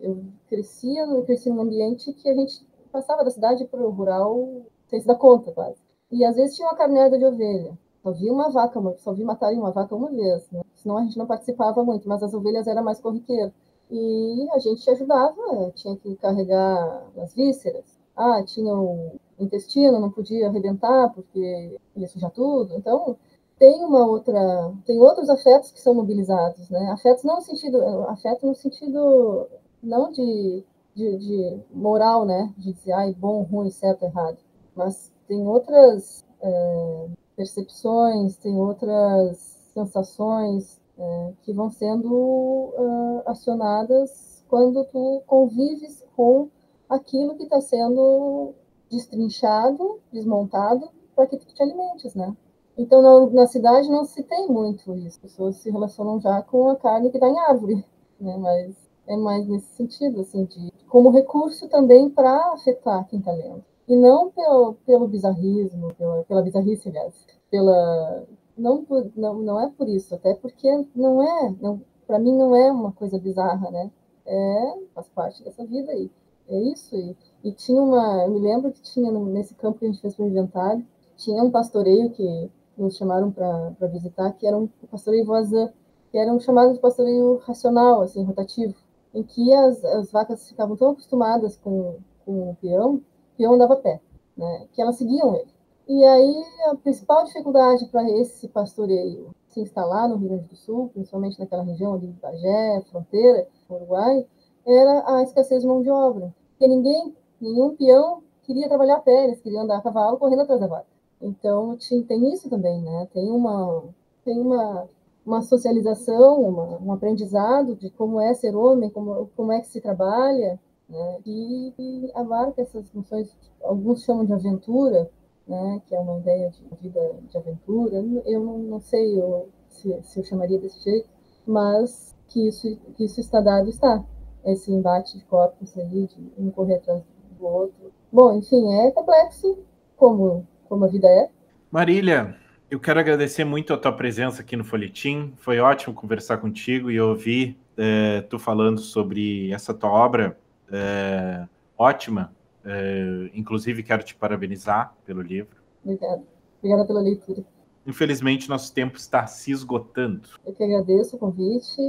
eu 0.00 0.24
crescia, 0.48 1.02
eu 1.02 1.24
cresci 1.24 1.50
num 1.50 1.62
ambiente 1.62 2.12
que 2.12 2.28
a 2.28 2.34
gente 2.34 2.66
passava 2.90 3.24
da 3.24 3.30
cidade 3.30 3.64
para 3.66 3.80
o 3.80 3.90
rural 3.90 4.62
sem 4.88 5.00
se 5.00 5.06
dar 5.06 5.14
conta, 5.14 5.52
quase. 5.52 5.80
E 6.10 6.24
às 6.24 6.36
vezes 6.36 6.56
tinha 6.56 6.68
uma 6.68 6.76
caminhada 6.76 7.18
de 7.18 7.24
ovelha. 7.24 7.78
Só 8.02 8.10
vi 8.12 8.30
uma 8.30 8.50
vaca, 8.50 8.80
só 8.98 9.12
vi 9.12 9.22
matarem 9.24 9.58
uma 9.58 9.70
vaca 9.70 9.94
uma 9.94 10.10
vez, 10.10 10.50
né? 10.50 10.62
Senão 10.74 10.98
a 10.98 11.02
gente 11.04 11.16
não 11.16 11.26
participava 11.26 11.84
muito, 11.84 12.08
mas 12.08 12.22
as 12.22 12.34
ovelhas 12.34 12.66
eram 12.66 12.82
mais 12.82 13.00
corriqueiras. 13.00 13.52
E 13.90 14.48
a 14.52 14.58
gente 14.58 14.88
ajudava, 14.90 15.70
tinha 15.74 15.96
que 15.96 16.16
carregar 16.16 17.06
as 17.18 17.34
vísceras. 17.34 17.84
Ah, 18.16 18.42
tinha 18.44 18.74
o 18.74 19.12
intestino, 19.38 20.00
não 20.00 20.10
podia 20.10 20.48
arrebentar 20.48 21.12
porque 21.14 21.78
ia 21.96 22.08
sujar 22.08 22.30
tudo. 22.30 22.74
Então, 22.76 23.16
tem 23.58 23.84
uma 23.84 24.06
outra, 24.06 24.72
tem 24.84 24.98
outros 25.00 25.28
afetos 25.30 25.70
que 25.70 25.80
são 25.80 25.94
mobilizados, 25.94 26.68
né? 26.70 26.90
Afetos 26.90 27.22
não 27.24 27.36
no 27.36 27.42
sentido, 27.42 27.80
afeto 28.08 28.46
no 28.46 28.54
sentido 28.54 29.46
não 29.82 30.10
de, 30.10 30.64
de, 30.94 31.16
de 31.18 31.60
moral, 31.70 32.24
né? 32.24 32.52
De 32.58 32.72
dizer, 32.72 32.92
ai, 32.92 33.14
bom, 33.14 33.42
ruim, 33.42 33.70
certo, 33.70 34.04
errado. 34.04 34.38
Mas 34.74 35.12
tem 35.28 35.46
outras 35.46 36.24
é, 36.40 37.06
percepções, 37.36 38.36
tem 38.36 38.54
outras 38.56 39.38
sensações 39.72 40.80
é, 40.98 41.32
que 41.42 41.52
vão 41.52 41.70
sendo 41.70 42.12
uh, 42.12 43.22
acionadas 43.26 44.44
quando 44.48 44.84
tu 44.84 45.22
convives 45.26 46.04
com 46.14 46.48
aquilo 46.88 47.34
que 47.36 47.44
está 47.44 47.60
sendo 47.60 48.52
destrinchado, 48.90 49.98
desmontado, 50.12 50.90
para 51.16 51.26
que 51.26 51.38
tu 51.38 51.46
te 51.46 51.62
alimentes, 51.62 52.14
né? 52.14 52.36
Então, 52.76 53.02
na, 53.02 53.30
na, 53.30 53.46
cidade 53.46 53.88
não 53.88 54.04
se 54.04 54.22
tem 54.22 54.48
muito 54.48 54.94
isso. 54.96 55.08
As 55.08 55.18
pessoas 55.18 55.56
se 55.56 55.70
relacionam 55.70 56.20
já 56.20 56.42
com 56.42 56.68
a 56.68 56.76
carne 56.76 57.10
que 57.10 57.16
está 57.16 57.28
em 57.28 57.38
árvore, 57.38 57.84
né? 58.20 58.36
Mas 58.36 58.76
é 59.06 59.16
mais 59.16 59.46
nesse 59.46 59.74
sentido, 59.74 60.20
assim, 60.20 60.44
de 60.44 60.70
como 60.88 61.10
recurso 61.10 61.68
também 61.68 62.10
para 62.10 62.52
afetar 62.52 63.06
quem 63.08 63.18
está 63.18 63.32
lendo. 63.32 63.64
E 63.88 63.96
não 63.96 64.30
pelo, 64.30 64.74
pelo 64.86 65.08
bizarrismo, 65.08 65.92
pela, 65.94 66.24
pela 66.24 66.42
bizarrice, 66.42 66.88
aliás, 66.88 67.26
pela 67.50 68.24
não, 68.56 68.86
não 69.16 69.34
não 69.34 69.60
é 69.60 69.70
por 69.70 69.88
isso, 69.88 70.14
até 70.14 70.34
porque 70.34 70.68
não 70.94 71.22
é, 71.22 71.54
não, 71.60 71.80
para 72.06 72.18
mim 72.18 72.36
não 72.36 72.54
é 72.54 72.70
uma 72.70 72.92
coisa 72.92 73.18
bizarra, 73.18 73.70
né? 73.70 73.90
É 74.26 74.78
faz 74.94 75.08
parte 75.08 75.42
dessa 75.42 75.64
vida 75.66 75.92
aí. 75.92 76.10
É 76.48 76.58
isso 76.60 76.94
e, 76.96 77.16
e 77.44 77.52
tinha 77.52 77.80
uma, 77.82 78.24
eu 78.24 78.30
me 78.30 78.40
lembro 78.40 78.72
que 78.72 78.82
tinha 78.82 79.10
nesse 79.10 79.54
campo 79.54 79.78
que 79.78 79.86
a 79.86 79.88
gente 79.88 80.00
fez 80.00 80.14
para 80.14 80.24
o 80.24 80.28
inventário, 80.28 80.86
tinha 81.16 81.42
um 81.42 81.50
pastoreio 81.50 82.10
que 82.10 82.50
nos 82.76 82.96
chamaram 82.96 83.30
para 83.30 83.86
visitar, 83.88 84.32
que 84.32 84.46
era 84.46 84.56
um 84.56 84.68
pastoreio 84.90 85.24
voisin, 85.24 85.68
que 86.10 86.18
era 86.18 86.32
um 86.32 86.40
chamado 86.40 86.72
de 86.72 86.78
pastoreio 86.78 87.40
racional, 87.44 88.02
assim, 88.02 88.22
rotativo, 88.24 88.74
em 89.14 89.22
que 89.22 89.52
as, 89.52 89.84
as 89.84 90.10
vacas 90.10 90.48
ficavam 90.48 90.76
tão 90.76 90.90
acostumadas 90.90 91.56
com, 91.56 91.96
com 92.24 92.50
o 92.50 92.56
peão, 92.60 93.00
o 93.32 93.36
peão 93.36 93.54
andava 93.54 93.74
a 93.74 93.76
pé, 93.76 94.00
né, 94.36 94.66
que 94.72 94.80
elas 94.80 94.96
seguiam 94.96 95.34
ele. 95.34 95.52
E 95.88 96.04
aí 96.04 96.44
a 96.70 96.76
principal 96.76 97.24
dificuldade 97.24 97.86
para 97.86 98.08
esse 98.10 98.48
pastoreio 98.48 99.30
se 99.48 99.60
instalar 99.60 100.08
no 100.08 100.16
Rio 100.16 100.28
Grande 100.28 100.48
do 100.48 100.56
Sul, 100.56 100.90
principalmente 100.94 101.38
naquela 101.38 101.62
região 101.62 101.94
ali 101.94 102.06
de 102.06 102.20
Bagé, 102.20 102.82
fronteira 102.90 103.46
Uruguai, 103.68 104.26
era 104.66 105.04
a 105.06 105.22
escassez 105.22 105.60
de 105.62 105.68
mão 105.68 105.82
de 105.82 105.90
obra. 105.90 106.34
Porque 106.50 106.66
ninguém, 106.66 107.14
nenhum 107.40 107.76
peão 107.76 108.22
queria 108.44 108.68
trabalhar 108.68 108.96
a 108.96 109.00
pé, 109.00 109.24
eles 109.24 109.40
queriam 109.40 109.62
andar 109.62 109.78
a 109.78 109.82
cavalo 109.82 110.16
correndo 110.16 110.42
atrás 110.42 110.60
da 110.60 110.66
vaca. 110.66 110.86
Então, 111.20 111.76
tem 112.08 112.32
isso 112.32 112.48
também, 112.48 112.80
né? 112.80 113.08
Tem 113.12 113.30
uma, 113.30 113.84
tem 114.24 114.40
uma, 114.40 114.88
uma 115.24 115.42
socialização, 115.42 116.40
uma, 116.40 116.78
um 116.78 116.92
aprendizado 116.92 117.76
de 117.76 117.90
como 117.90 118.20
é 118.20 118.34
ser 118.34 118.56
homem, 118.56 118.90
como, 118.90 119.30
como 119.36 119.52
é 119.52 119.60
que 119.60 119.68
se 119.68 119.80
trabalha, 119.80 120.58
né? 120.92 121.18
E, 121.26 122.12
abarca 122.14 122.60
essas 122.60 122.88
funções, 122.90 123.34
alguns 123.62 124.04
chamam 124.04 124.26
de 124.26 124.32
aventura, 124.32 125.10
né? 125.48 125.80
Que 125.88 125.94
é 125.94 125.98
uma 125.98 126.18
ideia 126.18 126.50
de 126.50 126.62
vida 126.82 127.00
de 127.30 127.38
aventura. 127.38 127.96
Eu 128.26 128.40
não, 128.40 128.58
não 128.58 128.80
sei 128.80 129.18
eu, 129.18 129.48
se, 129.68 129.98
se 130.02 130.20
eu 130.20 130.24
chamaria 130.24 130.58
desse 130.58 130.84
jeito, 130.84 131.08
mas 131.46 132.14
que 132.28 132.46
isso, 132.46 132.76
que 132.96 133.04
isso 133.04 133.20
está 133.20 133.40
dado, 133.40 133.68
está. 133.68 134.04
Esse 134.44 134.72
embate 134.72 135.18
de 135.18 135.24
corpos 135.24 135.76
aí, 135.78 136.06
de 136.06 136.32
um 136.36 136.50
correr 136.50 136.74
atrás 136.74 137.02
do 137.38 137.46
outro. 137.46 137.92
Bom, 138.12 138.36
enfim, 138.36 138.74
é 138.74 138.90
complexo, 138.90 139.58
como 139.96 140.46
como 140.68 140.86
a 140.86 140.88
vida 140.88 141.06
é. 141.06 141.28
Marília, 141.70 142.34
eu 142.70 142.80
quero 142.80 142.98
agradecer 142.98 143.44
muito 143.44 143.74
a 143.74 143.76
tua 143.76 143.92
presença 143.92 144.40
aqui 144.40 144.56
no 144.56 144.64
Folhetim. 144.64 145.34
Foi 145.36 145.60
ótimo 145.60 145.94
conversar 145.94 146.38
contigo 146.38 146.90
e 146.90 146.98
ouvir 146.98 147.58
é, 147.76 148.22
tu 148.22 148.38
falando 148.38 148.80
sobre 148.80 149.52
essa 149.52 149.74
tua 149.74 149.90
obra 149.90 150.38
é, 150.72 151.46
ótima. 151.76 152.32
É, 152.64 153.30
inclusive, 153.34 153.82
quero 153.82 154.02
te 154.02 154.14
parabenizar 154.14 154.94
pelo 155.04 155.20
livro. 155.20 155.60
Obrigada. 155.84 156.22
Obrigada 156.58 156.86
pela 156.86 157.00
leitura. 157.00 157.44
Infelizmente, 157.86 158.48
nosso 158.48 158.72
tempo 158.72 158.96
está 158.96 159.26
se 159.26 159.50
esgotando. 159.50 160.28
Eu 160.46 160.52
que 160.52 160.62
agradeço 160.62 161.16
o 161.16 161.18
convite 161.18 161.80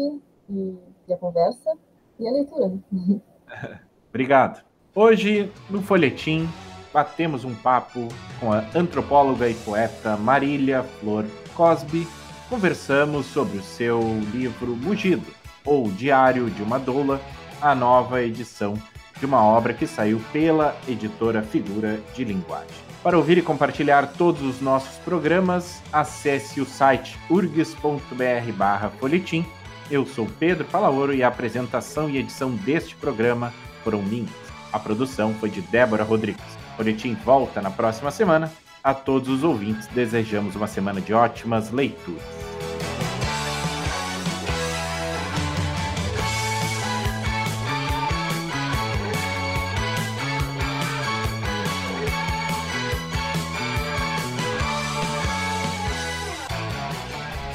e, 0.50 0.76
e 1.08 1.14
a 1.14 1.18
conversa 1.18 1.78
e 2.20 2.28
a 2.28 2.32
leitura. 2.32 2.74
Obrigado. 4.10 4.64
Hoje, 4.96 5.52
no 5.70 5.82
Folhetim, 5.82 6.48
batemos 6.92 7.44
um 7.44 7.54
papo 7.56 8.08
com 8.40 8.52
a 8.52 8.64
antropóloga 8.76 9.50
e 9.50 9.54
poeta 9.56 10.18
Marília 10.18 10.84
Flor 10.84 11.26
Cosby. 11.56 12.08
Conversamos 12.50 13.26
sobre 13.28 13.58
o 13.58 13.64
seu 13.64 14.00
livro 14.32 14.76
Mugido, 14.76 15.26
ou 15.66 15.90
Diário 15.92 16.50
de 16.52 16.62
uma 16.62 16.78
Doula, 16.78 17.20
a 17.64 17.74
nova 17.74 18.22
edição 18.22 18.78
de 19.18 19.26
uma 19.26 19.42
obra 19.42 19.74
que 19.74 19.88
saiu 19.88 20.22
pela 20.34 20.76
editora 20.86 21.42
Figura 21.42 22.02
de 22.14 22.26
Linguagem. 22.26 22.84
Para 23.02 23.18
ouvir 23.18 23.38
e 23.38 23.42
compartilhar 23.42 24.06
todos 24.18 24.42
os 24.42 24.60
nossos 24.60 24.98
programas, 24.98 25.82
acesse 25.92 26.60
o 26.60 26.66
site 26.66 27.18
urgs.br/folhetim. 27.30 29.46
Eu 29.90 30.06
sou 30.06 30.28
Pedro 30.38 30.66
Palaoro 30.66 31.14
e 31.14 31.24
a 31.24 31.30
apresentação 31.30 32.10
e 32.10 32.18
edição 32.18 32.52
deste 32.52 32.98
programa 32.98 33.54
foram 33.82 34.02
minhas. 34.02 34.30
A 34.74 34.80
produção 34.80 35.34
foi 35.36 35.50
de 35.50 35.62
Débora 35.62 36.04
Rodrigues. 36.04 36.44
Boletim 36.76 37.16
volta 37.24 37.62
na 37.62 37.72
próxima 37.72 38.12
semana. 38.12 38.52
A 38.84 38.94
todos 38.94 39.30
os 39.30 39.46
ouvintes, 39.46 39.88
desejamos 39.88 40.58
uma 40.58 40.68
semana 40.68 41.00
de 41.00 41.14
ótimas 41.14 41.72
leituras. 41.72 42.43